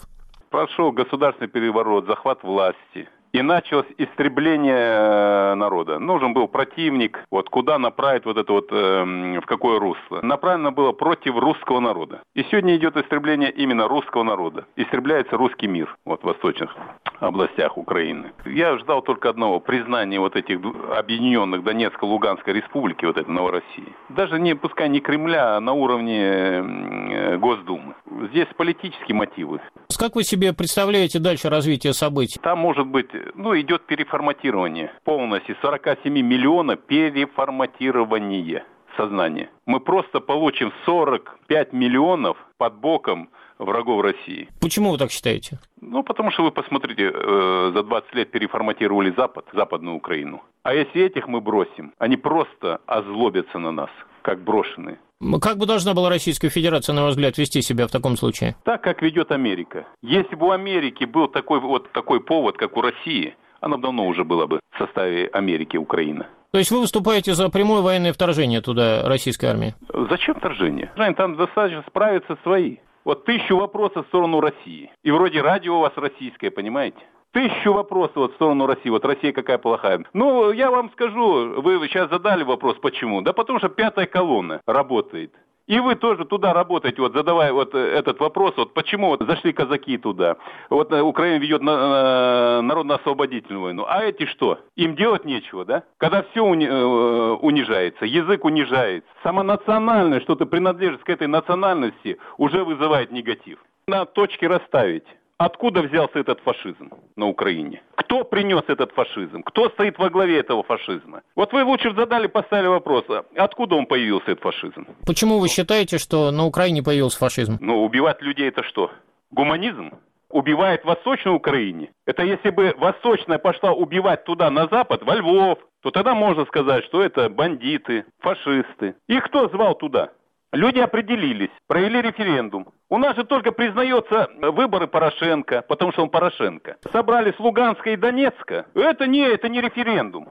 [0.52, 6.00] Прошел государственный переворот, захват власти– и началось истребление э, народа.
[6.00, 10.22] Нужен был противник, вот куда направить вот это вот, э, в какое русло.
[10.22, 12.22] Направлено было против русского народа.
[12.34, 14.66] И сегодня идет истребление именно русского народа.
[14.78, 16.74] Истребляется русский мир вот, в восточных
[17.20, 18.32] областях Украины.
[18.46, 20.60] Я ждал только одного, признания вот этих
[20.96, 23.96] объединенных Донецко-Луганской республики, вот этой Новороссии.
[24.08, 27.96] Даже не, пускай не Кремля, а на уровне э, Госдумы.
[28.32, 29.60] Здесь политические мотивы.
[30.00, 32.40] Как вы себе представляете дальше развитие событий?
[32.42, 35.56] Там может быть ну, идет переформатирование полностью.
[35.62, 38.64] 47 миллионов переформатирование
[38.98, 39.50] сознания.
[39.66, 44.50] Мы просто получим 45 миллионов под боком врагов России.
[44.62, 45.60] Почему вы так считаете?
[45.82, 50.44] Ну, потому что вы посмотрите, э, за 20 лет переформатировали Запад, Западную Украину.
[50.64, 53.90] А если этих мы бросим, они просто озлобятся на нас,
[54.22, 54.98] как брошенные.
[55.42, 58.56] Как бы должна была Российская Федерация, на ваш взгляд, вести себя в таком случае?
[58.66, 59.88] Так, как ведет Америка.
[60.02, 64.26] Если бы у Америки был такой вот такой повод, как у России, она давно уже
[64.26, 66.28] была бы в составе Америки Украина.
[66.52, 69.74] То есть вы выступаете за прямое военное вторжение туда российской армии?
[70.10, 70.92] Зачем вторжение?
[71.18, 72.78] Там достаточно справиться свои.
[73.06, 74.92] Вот тысячу вопросов в сторону России.
[75.04, 76.98] И вроде радио у вас российское, понимаете?
[77.36, 78.88] Тысячу вопросов вот в сторону России.
[78.88, 80.06] Вот Россия какая плохая.
[80.14, 83.22] Ну, я вам скажу, вы сейчас задали вопрос, почему?
[83.22, 85.34] Да потому что пятая колонна работает.
[85.68, 89.52] И вы тоже туда работаете, вот задавая вот э, этот вопрос, вот почему вот зашли
[89.52, 90.38] казаки туда.
[90.70, 93.86] Вот э, Украина ведет на, на, народно-освободительную войну.
[93.86, 94.60] А эти что?
[94.78, 95.84] Им делать нечего, да?
[95.98, 102.64] Когда все уни, э, унижается, язык унижается, сама национальность, что-то принадлежит к этой национальности, уже
[102.64, 103.60] вызывает негатив.
[103.88, 105.04] На точке расставить.
[105.38, 107.82] Откуда взялся этот фашизм на Украине?
[107.96, 109.44] Кто принес этот фашизм?
[109.44, 111.24] Кто стоит во главе этого фашизма?
[111.36, 114.88] Вот вы лучше задали, поставили вопрос, а откуда он появился, этот фашизм?
[115.06, 117.58] Почему вы считаете, что на Украине появился фашизм?
[117.60, 118.92] Ну, убивать людей это что?
[119.32, 119.92] Гуманизм?
[120.30, 121.92] Убивает в Восточной Украине?
[122.06, 126.86] Это если бы Восточная пошла убивать туда, на Запад, во Львов, то тогда можно сказать,
[126.86, 128.96] что это бандиты, фашисты.
[129.08, 130.12] Их кто звал туда?
[130.56, 132.70] Люди определились, провели референдум.
[132.90, 136.78] У нас же только признается выборы Порошенко, потому что он Порошенко.
[136.94, 138.66] Собрали с Луганска и Донецка.
[138.74, 140.30] Это не, это не референдум.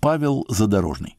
[0.00, 1.16] Павел Задорожный.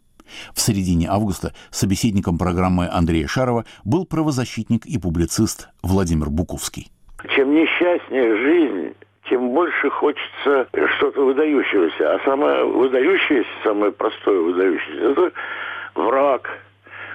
[0.55, 6.87] В середине августа собеседником программы Андрея Шарова был правозащитник и публицист Владимир Буковский.
[7.35, 8.95] Чем несчастнее жизнь,
[9.29, 12.15] тем больше хочется что-то выдающегося.
[12.15, 15.31] А самое выдающееся, самое простое выдающееся, это
[15.93, 16.49] враг,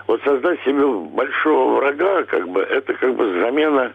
[0.06, 3.92] вот создать себе большого врага, как бы, это как бы замена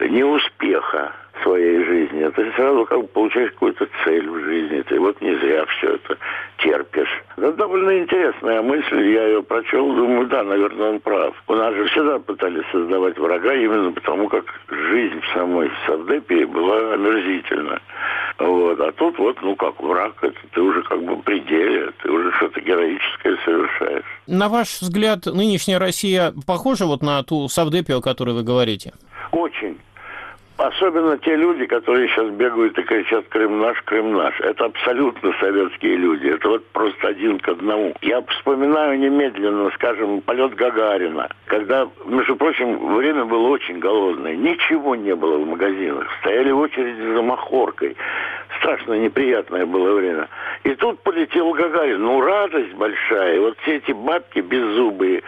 [0.00, 1.12] неуспеха.
[1.42, 4.82] Своей жизни, ты сразу как бы получаешь какую-то цель в жизни.
[4.82, 6.16] Ты вот не зря все это
[6.58, 7.22] терпишь.
[7.36, 11.34] Это довольно интересная мысль, я ее прочел, думаю, да, наверное, он прав.
[11.46, 16.94] У нас же всегда пытались создавать врага именно потому, как жизнь в самой Савдепе была
[16.94, 17.80] омерзительна.
[18.38, 18.80] Вот.
[18.80, 22.30] А тут вот, ну как враг, это ты уже как бы в пределе, ты уже
[22.32, 24.04] что-то героическое совершаешь.
[24.26, 28.92] На ваш взгляд, нынешняя Россия похожа вот на ту Савдепию, о которой вы говорите?
[29.32, 29.78] Очень.
[30.58, 34.40] Особенно те люди, которые сейчас бегают и кричат «Крым наш, Крым наш».
[34.40, 36.26] Это абсолютно советские люди.
[36.26, 37.94] Это вот просто один к одному.
[38.02, 41.28] Я вспоминаю немедленно, скажем, полет Гагарина.
[41.46, 44.34] Когда, между прочим, время было очень голодное.
[44.34, 46.08] Ничего не было в магазинах.
[46.22, 47.96] Стояли в очереди за махоркой.
[48.58, 50.28] Страшно неприятное было время.
[50.64, 52.02] И тут полетел Гагарин.
[52.02, 53.36] Ну, радость большая.
[53.36, 55.22] И вот все эти бабки беззубые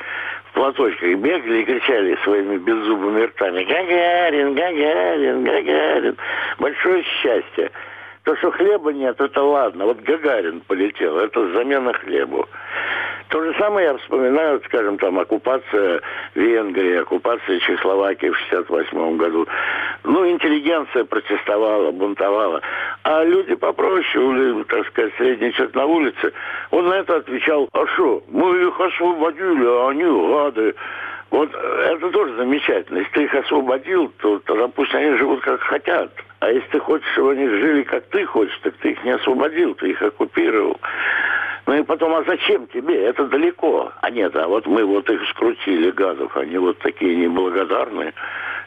[0.51, 6.17] в платочках бегали и кричали своими беззубыми ртами «Гагарин, Гагарин, Гагарин».
[6.59, 7.71] Большое счастье.
[8.25, 9.87] То, что хлеба нет, это ладно.
[9.87, 12.47] Вот Гагарин полетел, это замена хлебу.
[13.29, 16.01] То же самое я вспоминаю, скажем, там, оккупация
[16.35, 19.47] Венгрии, оккупация Чехословакии в 68 году.
[20.03, 22.61] Ну, интеллигенция протестовала, бунтовала.
[23.05, 26.33] А люди попроще, так сказать, средний человек на улице,
[26.73, 30.75] он на это отвечал, а что, мы их освободили, а они гады.
[31.31, 32.99] Вот это тоже замечательно.
[32.99, 36.11] Если ты их освободил, то тогда пусть они живут как хотят.
[36.41, 39.75] А если ты хочешь, чтобы они жили как ты хочешь, так ты их не освободил,
[39.75, 40.81] ты их оккупировал.
[41.67, 43.05] Ну и потом, а зачем тебе?
[43.05, 43.93] Это далеко.
[44.01, 48.15] А нет, а вот мы вот их скрутили, гадов, они вот такие неблагодарные.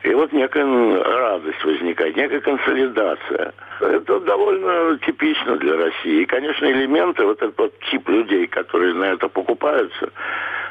[0.04, 0.66] И вот некая
[1.04, 3.54] радость возникает, некая консолидация.
[3.80, 6.22] Это довольно типично для России.
[6.22, 10.12] И, конечно, элементы, вот этот вот тип людей, которые на это покупаются,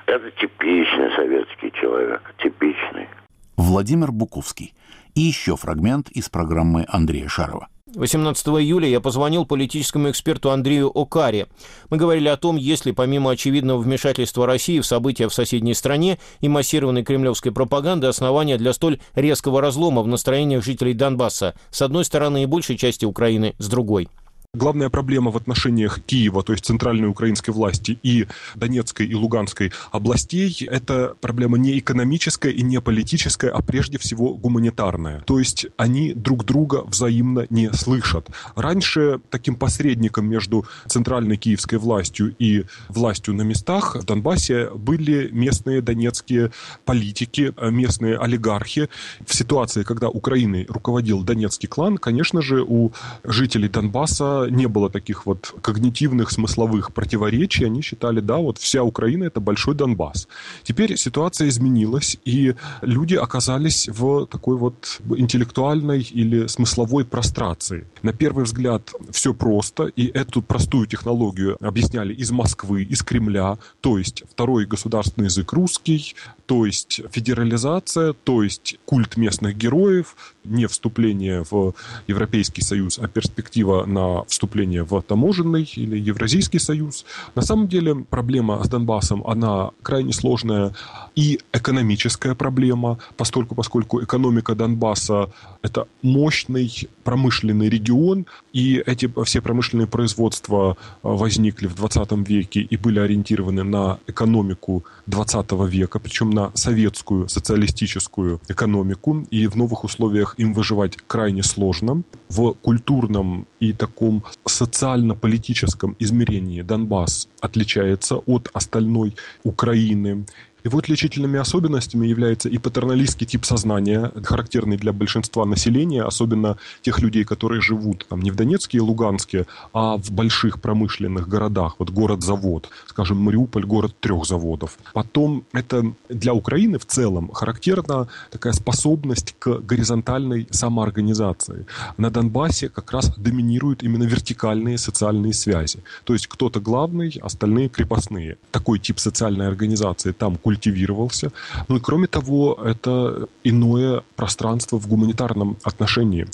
[0.06, 3.08] это типичный советский человек, типичный.
[3.56, 4.72] Владимир Буковский.
[5.14, 7.68] И еще фрагмент из программы Андрея Шарова.
[7.94, 11.48] 18 июля я позвонил политическому эксперту Андрею Окаре.
[11.90, 16.18] Мы говорили о том, есть ли помимо очевидного вмешательства России в события в соседней стране
[16.40, 22.06] и массированной кремлевской пропаганды основания для столь резкого разлома в настроениях жителей Донбасса, с одной
[22.06, 24.08] стороны и большей части Украины с другой.
[24.54, 30.68] Главная проблема в отношениях Киева, то есть центральной украинской власти, и Донецкой и Луганской областей,
[30.70, 35.20] это проблема не экономическая и не политическая, а прежде всего гуманитарная.
[35.20, 38.28] То есть они друг друга взаимно не слышат.
[38.54, 45.80] Раньше таким посредником между центральной киевской властью и властью на местах в Донбассе были местные
[45.80, 46.52] донецкие
[46.84, 48.90] политики, местные олигархи.
[49.26, 52.92] В ситуации, когда Украиной руководил донецкий клан, конечно же, у
[53.24, 57.64] жителей Донбасса не было таких вот когнитивных смысловых противоречий.
[57.64, 60.28] Они считали, да, вот вся Украина это большой Донбасс.
[60.62, 67.86] Теперь ситуация изменилась, и люди оказались в такой вот интеллектуальной или смысловой прострации.
[68.02, 73.98] На первый взгляд все просто, и эту простую технологию объясняли из Москвы, из Кремля, то
[73.98, 76.14] есть второй государственный язык русский,
[76.52, 81.72] то есть федерализация, то есть культ местных героев, не вступление в
[82.06, 87.06] Европейский Союз, а перспектива на вступление в таможенный или Евразийский Союз.
[87.34, 90.74] На самом деле проблема с Донбассом, она крайне сложная
[91.14, 95.32] и экономическая проблема, поскольку, поскольку экономика Донбасса–
[95.62, 96.70] это мощный
[97.02, 103.98] промышленный регион, и эти все промышленные производства возникли в 20 веке и были ориентированы на
[104.06, 111.42] экономику 20 века, причем на советскую социалистическую экономику, и в новых условиях им выживать крайне
[111.42, 112.02] сложно.
[112.28, 120.24] В культурном и таком социально-политическом измерении Донбасс отличается от остальной Украины.
[120.64, 127.24] Его отличительными особенностями является и патерналистский тип сознания, характерный для большинства населения, особенно тех людей,
[127.24, 132.68] которые живут там, не в Донецке и Луганске, а в больших промышленных городах, вот город-завод,
[132.86, 134.78] скажем, Мариуполь, город трех заводов.
[134.92, 141.66] Потом это для Украины в целом характерна такая способность к горизонтальной самоорганизации.
[141.96, 145.82] На Донбассе как раз доминируют именно вертикальные социальные связи.
[146.04, 148.36] То есть кто-то главный, остальные крепостные.
[148.50, 151.32] Такой тип социальной организации там культивировался.
[151.68, 156.26] Ну и кроме того, это иное пространство в гуманитарном отношении.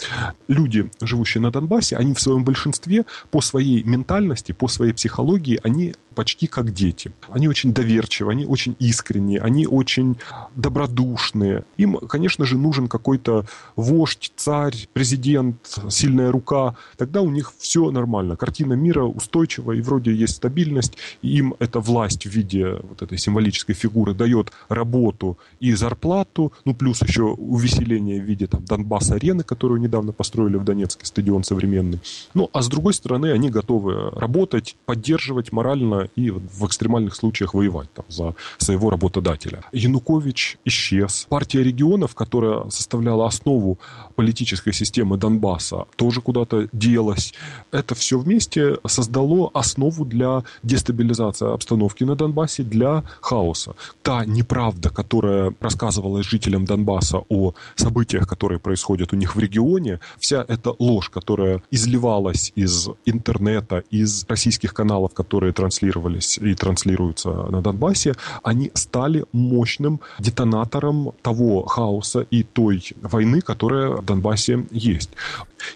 [0.49, 5.95] Люди, живущие на Донбассе, они в своем большинстве по своей ментальности, по своей психологии, они
[6.19, 7.12] почти как дети.
[7.29, 10.16] Они очень доверчивы, они очень искренние, они очень
[10.57, 11.62] добродушные.
[11.77, 13.45] Им, конечно же, нужен какой-то
[13.77, 16.75] вождь, царь, президент, сильная рука.
[16.97, 18.37] Тогда у них все нормально.
[18.37, 20.95] Картина мира устойчива, и вроде есть стабильность.
[21.23, 26.53] И им эта власть в виде вот этой символической фигуры который дает работу и зарплату,
[26.65, 32.01] ну плюс еще увеселение в виде там Донбасс-арены, которую недавно построили в Донецке, стадион современный.
[32.35, 37.89] Ну, а с другой стороны, они готовы работать, поддерживать морально и в экстремальных случаях воевать
[37.95, 39.61] там, за своего работодателя.
[39.73, 41.27] Янукович исчез.
[41.29, 43.79] Партия регионов, которая составляла основу
[44.17, 47.35] политической системы Донбасса, тоже куда-то делась.
[47.73, 53.75] Это все вместе создало основу для дестабилизации обстановки на Донбассе, для хаоса.
[54.03, 60.45] Та неправда, которая рассказывалась жителям Донбасса о событиях, которые происходят у них в регионе, вся
[60.49, 68.15] эта ложь, которая изливалась из интернета, из российских каналов, которые транслировались и транслируются на Донбассе,
[68.43, 75.11] они стали мощным детонатором того хаоса и той войны, которая в Донбассе есть.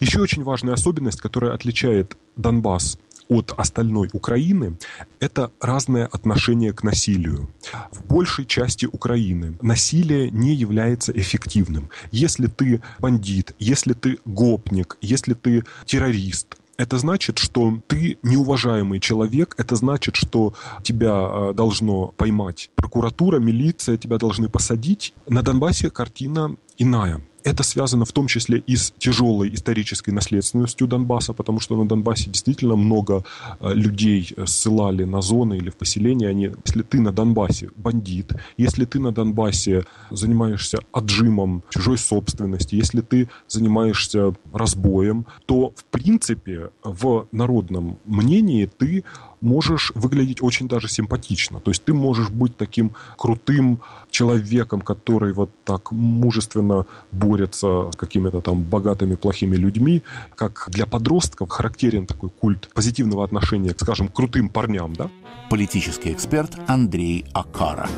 [0.00, 2.98] Еще очень важная особенность, которая отличает Донбасс
[3.28, 4.76] от остальной Украины,
[5.20, 7.48] это разное отношение к насилию.
[7.90, 11.90] В большей части Украины насилие не является эффективным.
[12.10, 19.54] Если ты бандит, если ты гопник, если ты террорист, это значит, что ты неуважаемый человек,
[19.58, 25.14] это значит, что тебя э, должно поймать прокуратура, милиция, тебя должны посадить.
[25.28, 27.20] На Донбассе картина иная.
[27.44, 32.30] Это связано в том числе и с тяжелой исторической наследственностью Донбасса, потому что на Донбассе
[32.30, 33.24] действительно много
[33.60, 36.28] э, людей ссылали на зоны или в поселения.
[36.28, 43.00] Они, если ты на Донбассе бандит, если ты на Донбассе занимаешься отжимом чужой собственности, если
[43.00, 49.04] ты занимаешься разбоем, то в принципе в народном мнении ты
[49.42, 51.60] можешь выглядеть очень даже симпатично.
[51.60, 53.80] То есть ты можешь быть таким крутым
[54.10, 60.02] человеком, который вот так мужественно борется с какими-то там богатыми, плохими людьми,
[60.34, 65.10] как для подростков характерен такой культ позитивного отношения, скажем, крутым парням, да?
[65.50, 67.88] Политический эксперт Андрей Акара.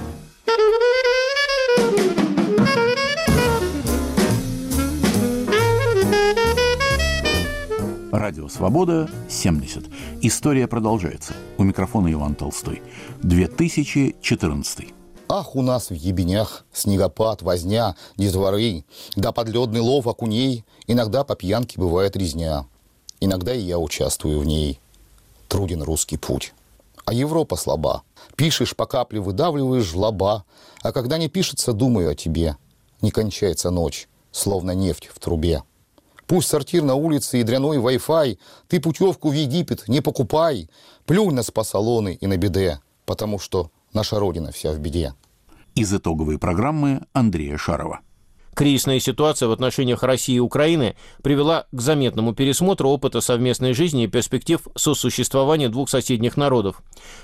[8.16, 9.86] Радио «Свобода» 70.
[10.20, 11.34] История продолжается.
[11.58, 12.80] У микрофона Иван Толстой.
[13.24, 14.94] 2014.
[15.28, 18.84] Ах, у нас в ебенях снегопад, возня, детворы,
[19.16, 22.66] да подледный лов окуней, иногда по пьянке бывает резня.
[23.18, 24.78] Иногда и я участвую в ней.
[25.48, 26.54] Труден русский путь.
[27.06, 28.04] А Европа слаба.
[28.36, 30.44] Пишешь, по капле выдавливаешь жлоба,
[30.82, 32.56] а когда не пишется, думаю о тебе.
[33.02, 35.64] Не кончается ночь, словно нефть в трубе.
[36.27, 40.68] Пусть сортир на улице и дряной Wi-Fi, ты путевку в Египет не покупай.
[41.07, 45.14] Плюнь на спа-салоны и на беде, потому что наша Родина вся в беде.
[45.75, 48.01] Из итоговой программы Андрея Шарова.
[48.55, 54.09] Кризисная ситуация в отношениях России и Украины привела к заметному пересмотру опыта совместной жизни и
[54.09, 56.81] перспектив сосуществования двух соседних народов.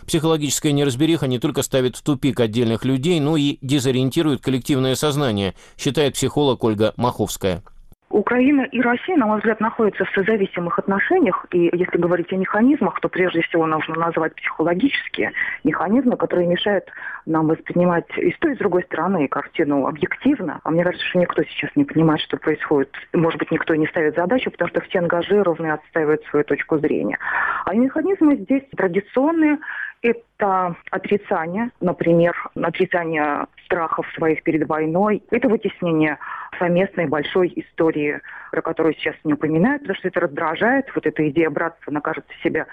[0.07, 6.15] Психологическая неразбериха не только ставит в тупик отдельных людей, но и дезориентирует коллективное сознание, считает
[6.15, 7.63] психолог Ольга Маховская.
[8.11, 11.47] Украина и Россия, на мой взгляд, находятся в созависимых отношениях.
[11.53, 15.33] И если говорить о механизмах, то прежде всего нужно назвать психологические
[15.63, 16.87] механизмы, которые мешают
[17.25, 20.61] нам воспринимать и с той, и с другой стороны картину объективно.
[20.65, 22.93] А мне кажется, что никто сейчас не понимает, что происходит.
[23.13, 27.17] Может быть, никто не ставит задачу, потому что все ангажированы и отстаивают свою точку зрения.
[27.65, 29.59] А механизмы здесь традиционные,
[30.03, 35.23] это отрицание, например, отрицание страхов своих перед войной.
[35.31, 36.19] Это вытеснение
[36.59, 38.21] совместной большой истории,
[38.51, 40.87] про которую сейчас не упоминают, потому что это раздражает.
[40.95, 42.67] Вот эта идея братства, она кажется себя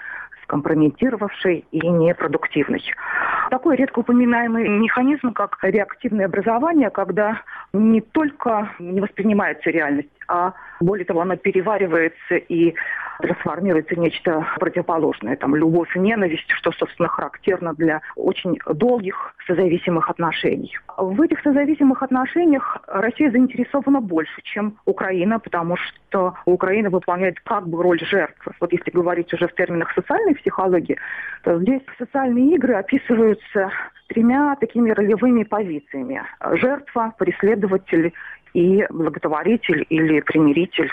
[0.44, 2.82] скомпрометировавшей и непродуктивной.
[3.50, 7.42] Такой редко упоминаемый механизм, как реактивное образование, когда
[7.74, 12.74] не только не воспринимается реальность, а более того, она переваривается и
[13.20, 15.36] трансформируется в нечто противоположное.
[15.36, 20.76] Там любовь и ненависть, что, собственно, характерно для очень долгих созависимых отношений.
[20.96, 27.82] В этих созависимых отношениях Россия заинтересована больше, чем Украина, потому что Украина выполняет как бы
[27.82, 28.52] роль жертвы.
[28.60, 30.96] Вот если говорить уже в терминах социальной психологии,
[31.42, 33.70] то здесь социальные игры описываются
[34.08, 36.22] тремя такими ролевыми позициями.
[36.52, 38.12] Жертва, преследователь
[38.54, 40.90] и благотворитель или примиритель.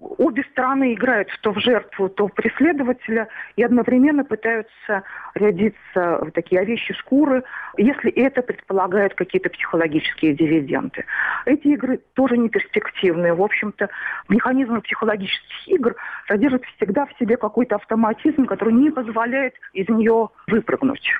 [0.00, 5.04] Обе страны играют то в жертву, то в преследователя и одновременно пытаются
[5.34, 7.44] рядиться в такие овечьи шкуры,
[7.78, 11.04] если это предполагает какие-то психологические дивиденды.
[11.46, 13.34] Эти игры тоже не перспективные.
[13.34, 13.88] В общем-то,
[14.28, 15.96] механизмы психологических игр
[16.28, 21.10] содержат всегда в себе какой-то автоматизм, который не позволяет из нее выпрыгнуть.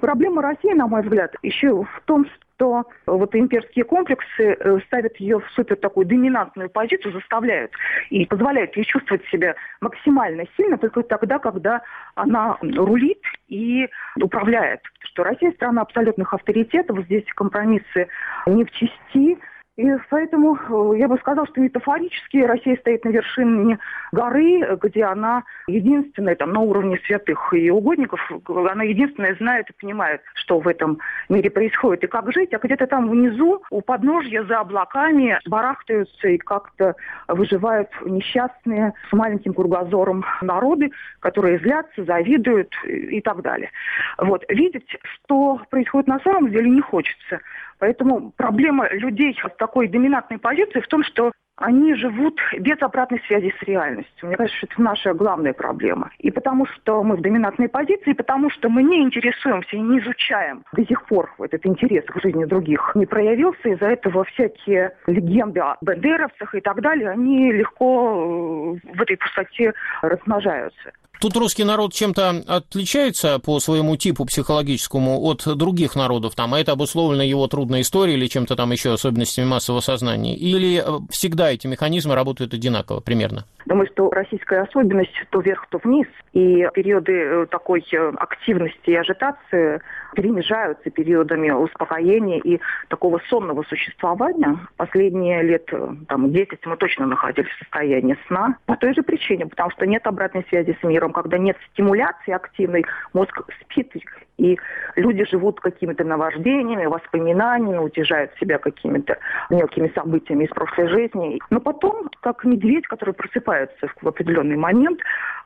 [0.00, 2.26] Проблема России, на мой взгляд, еще в том,
[2.58, 7.70] что вот имперские комплексы э, ставят ее в супер такую доминантную позицию, заставляют
[8.10, 11.82] и позволяют ей чувствовать себя максимально сильно только тогда, когда
[12.16, 13.88] она рулит и
[14.20, 14.80] управляет.
[15.00, 18.08] Что Россия страна абсолютных авторитетов, здесь компромиссы
[18.46, 19.38] не в чести,
[19.78, 23.78] и поэтому э, я бы сказала, что метафорически Россия стоит на вершине
[24.10, 30.20] горы, где она единственная там, на уровне святых и угодников, она единственная знает и понимает,
[30.34, 30.98] что в этом
[31.28, 36.38] мире происходит и как жить, а где-то там внизу, у подножья, за облаками, барахтаются и
[36.38, 36.96] как-то
[37.28, 43.70] выживают несчастные с маленьким кругозором народы, которые злятся, завидуют и так далее.
[44.18, 44.42] Вот.
[44.48, 47.40] Видеть, что происходит на самом деле, не хочется.
[47.78, 53.52] Поэтому проблема людей с такой доминантной позицией в том, что они живут без обратной связи
[53.58, 54.28] с реальностью.
[54.28, 56.10] Мне кажется, это наша главная проблема.
[56.18, 59.98] И потому что мы в доминантной позиции, и потому что мы не интересуемся и не
[59.98, 63.68] изучаем до сих пор этот интерес к жизни других не проявился.
[63.70, 69.72] Из-за этого всякие легенды о бендеровцах и так далее, они легко э, в этой пустоте
[70.02, 70.92] размножаются.
[71.20, 76.72] Тут русский народ чем-то отличается по своему типу психологическому от других народов, там, а это
[76.72, 80.36] обусловлено его трудной историей или чем-то там еще особенностями массового сознания?
[80.36, 83.44] Или э, всегда эти механизмы работают одинаково примерно?
[83.66, 86.06] Думаю, что российская особенность то вверх, то вниз.
[86.32, 89.80] И периоды э, такой э, активности и ажитации
[90.14, 94.58] перемежаются периодами успокоения и такого сонного существования.
[94.76, 95.70] Последние лет
[96.08, 100.06] там, 10 мы точно находились в состоянии сна по той же причине, потому что нет
[100.06, 103.92] обратной связи с миром, когда нет стимуляции активной, мозг спит,
[104.38, 104.58] и
[104.94, 109.18] люди живут какими-то наваждениями, воспоминаниями, утешают себя какими-то
[109.50, 111.40] мелкими событиями из прошлой жизни.
[111.50, 115.00] Но потом, как медведь, который просыпается в определенный момент,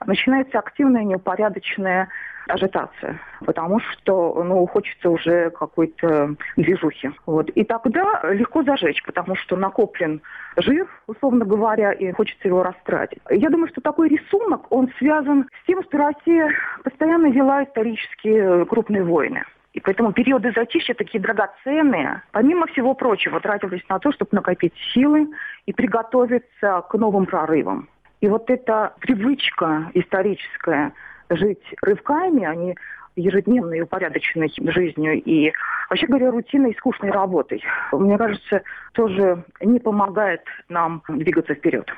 [0.06, 2.08] начинается активная неупорядоченная
[2.48, 7.10] ажитация, потому что ну, хочется уже какой-то движухи.
[7.26, 7.48] Вот.
[7.50, 10.20] И тогда легко зажечь, потому что накоплен
[10.56, 13.20] жир, условно говоря, и хочется его растратить.
[13.30, 16.52] Я думаю, что такой рисунок, он связан с тем, что Россия
[16.84, 19.44] постоянно вела исторические крупные войны.
[19.72, 25.28] И поэтому периоды затишья такие драгоценные, помимо всего прочего, тратились на то, чтобы накопить силы
[25.64, 27.88] и приготовиться к новым прорывам.
[28.22, 30.94] И вот эта привычка историческая
[31.28, 32.76] жить рывками, а не
[33.16, 35.52] ежедневной упорядоченной жизнью и,
[35.90, 38.62] вообще говоря, рутинной и скучной работой, мне кажется,
[38.92, 41.90] тоже не помогает нам двигаться вперед.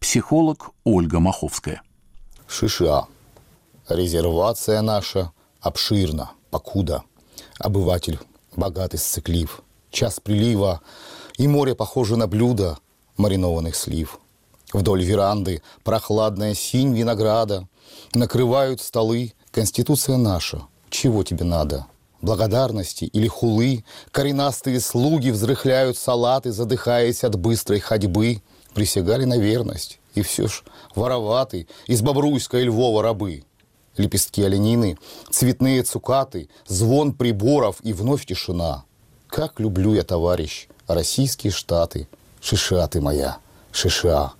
[0.00, 1.80] Психолог Ольга Маховская.
[2.46, 3.06] Шиша.
[3.88, 7.02] Резервация наша обширна, покуда.
[7.58, 8.18] Обыватель
[8.54, 9.62] богатый сциклив.
[9.90, 10.82] Час прилива,
[11.38, 12.76] и море похоже на блюдо
[13.16, 14.20] маринованных слив.
[14.72, 17.66] Вдоль веранды прохладная синь винограда,
[18.14, 21.86] Накрывают столы, Конституция наша, чего тебе надо?
[22.22, 28.42] Благодарности или хулы, коренастые слуги взрыхляют салаты, задыхаясь от быстрой ходьбы,
[28.74, 30.62] присягали на верность, и все ж
[30.94, 33.44] вороваты из Бобруйска и Львова рабы.
[33.96, 34.98] Лепестки оленины,
[35.30, 38.84] цветные цукаты, звон приборов и вновь тишина.
[39.28, 42.08] Как люблю я, товарищ, российские штаты.
[42.40, 43.38] Шиша ты моя,
[43.72, 44.32] шиша.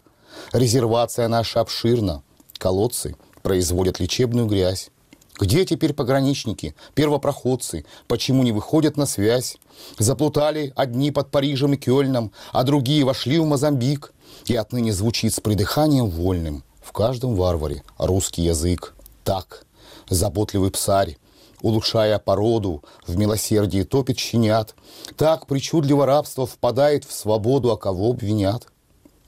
[0.53, 2.23] Резервация наша обширна,
[2.59, 4.91] колодцы производят лечебную грязь.
[5.39, 7.87] Где теперь пограничники, первопроходцы?
[8.09, 9.59] Почему не выходят на связь?
[9.99, 14.13] Заплутали одни под Парижем и Кёльном, а другие вошли в Мозамбик.
[14.47, 18.95] И отныне звучит с придыханием вольным в каждом варваре русский язык.
[19.23, 19.65] Так,
[20.09, 21.17] заботливый псарь,
[21.63, 24.75] улучшая породу, в милосердии топит щенят.
[25.17, 28.67] Так причудливо рабство впадает в свободу, а кого обвинят?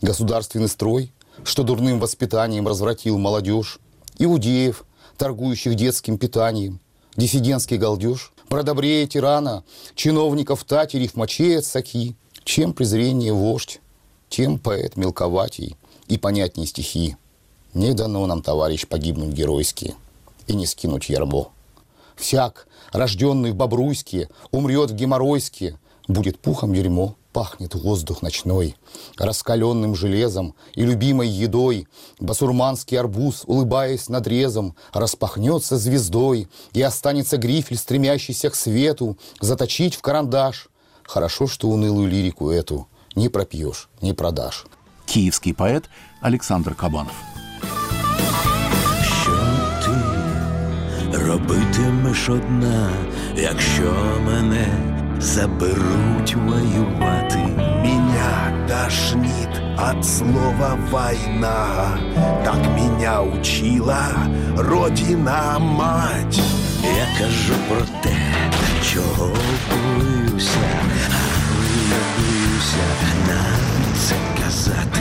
[0.03, 1.13] Государственный строй,
[1.45, 3.79] что дурным воспитанием развратил молодежь,
[4.19, 4.85] иудеев,
[5.17, 6.81] торгующих детским питанием,
[7.17, 9.63] диссидентский галдеж, продобрее тирана,
[9.95, 12.17] чиновников татерев, мочеет саки.
[12.45, 13.81] Чем презрение вождь,
[14.29, 15.77] тем поэт мелковатей
[16.09, 17.17] и понятней стихи.
[17.73, 19.95] Не дано нам, товарищ, погибнуть геройски
[20.49, 21.53] и не скинуть ярмо.
[22.17, 25.79] Всяк, рожденный в Бобруйске, умрет в Геморройске,
[26.09, 28.77] будет пухом дерьмо пахнет воздух ночной,
[29.17, 31.89] раскаленным железом и любимой едой.
[32.21, 40.69] Басурманский арбуз, улыбаясь надрезом, распахнется звездой, и останется грифель, стремящийся к свету, заточить в карандаш.
[41.05, 44.67] Хорошо, что унылую лирику эту не пропьешь, не продашь.
[45.07, 45.85] Киевский поэт
[46.21, 47.15] Александр Кабанов.
[51.13, 52.91] Робитимеш одна,
[53.37, 53.95] якщо
[54.27, 57.39] мене заберуть воювати.
[57.83, 59.49] Меня тошнит
[59.79, 61.99] от слова «война»
[62.45, 64.07] Так меня учила
[64.57, 66.41] Родина-мать
[66.83, 68.16] Я кажу про те,
[68.83, 69.31] чого
[69.70, 70.59] боюся,
[71.51, 72.87] але я боюся
[73.29, 75.01] навіть це казати.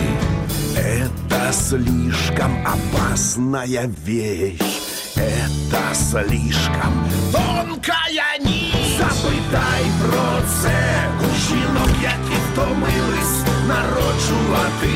[0.76, 4.91] Это слишком опасная вещь.
[5.21, 6.93] Это слишком
[7.33, 8.99] тонкая нить.
[8.99, 13.37] Запитай про це у жінок, які втомились
[13.69, 14.95] народжувати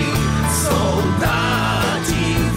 [0.64, 2.50] солдатів.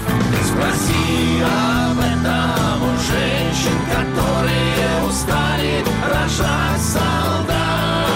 [0.48, 8.14] Спроси об этом у женщин, которые устали рожать солдат.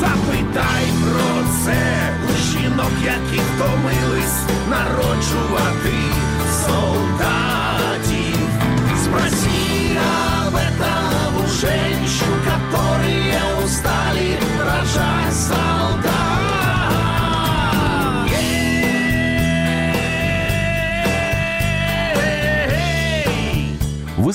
[0.00, 1.30] Запитай про
[1.64, 1.80] це
[2.28, 4.38] у жінок, які втомились
[4.70, 5.94] народжувати
[6.66, 6.95] солдатів.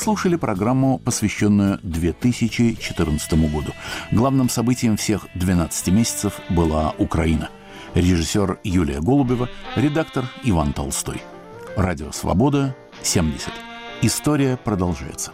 [0.03, 3.73] слушали программу, посвященную 2014 году.
[4.11, 7.51] Главным событием всех 12 месяцев была Украина.
[7.95, 11.23] Режиссер Юлия Голубева, редактор Иван Толстой.
[11.77, 13.51] Радио «Свобода», 70.
[14.03, 15.31] История продолжается.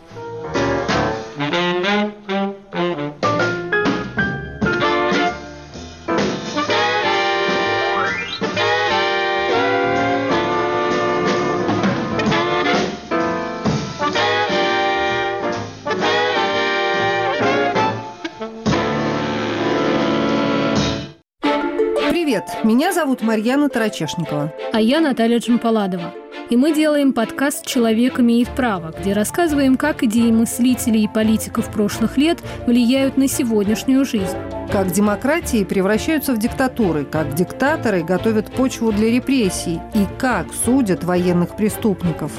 [22.68, 24.52] Меня зовут Марьяна Тарачешникова.
[24.74, 26.12] А я Наталья Джампаладова.
[26.50, 32.18] И мы делаем подкаст «Человек имеет право», где рассказываем, как идеи мыслителей и политиков прошлых
[32.18, 34.36] лет влияют на сегодняшнюю жизнь.
[34.70, 41.56] Как демократии превращаются в диктатуры, как диктаторы готовят почву для репрессий и как судят военных
[41.56, 42.32] преступников.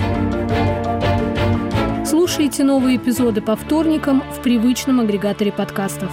[2.05, 6.11] Слушайте новые эпизоды по вторникам в привычном агрегаторе подкастов.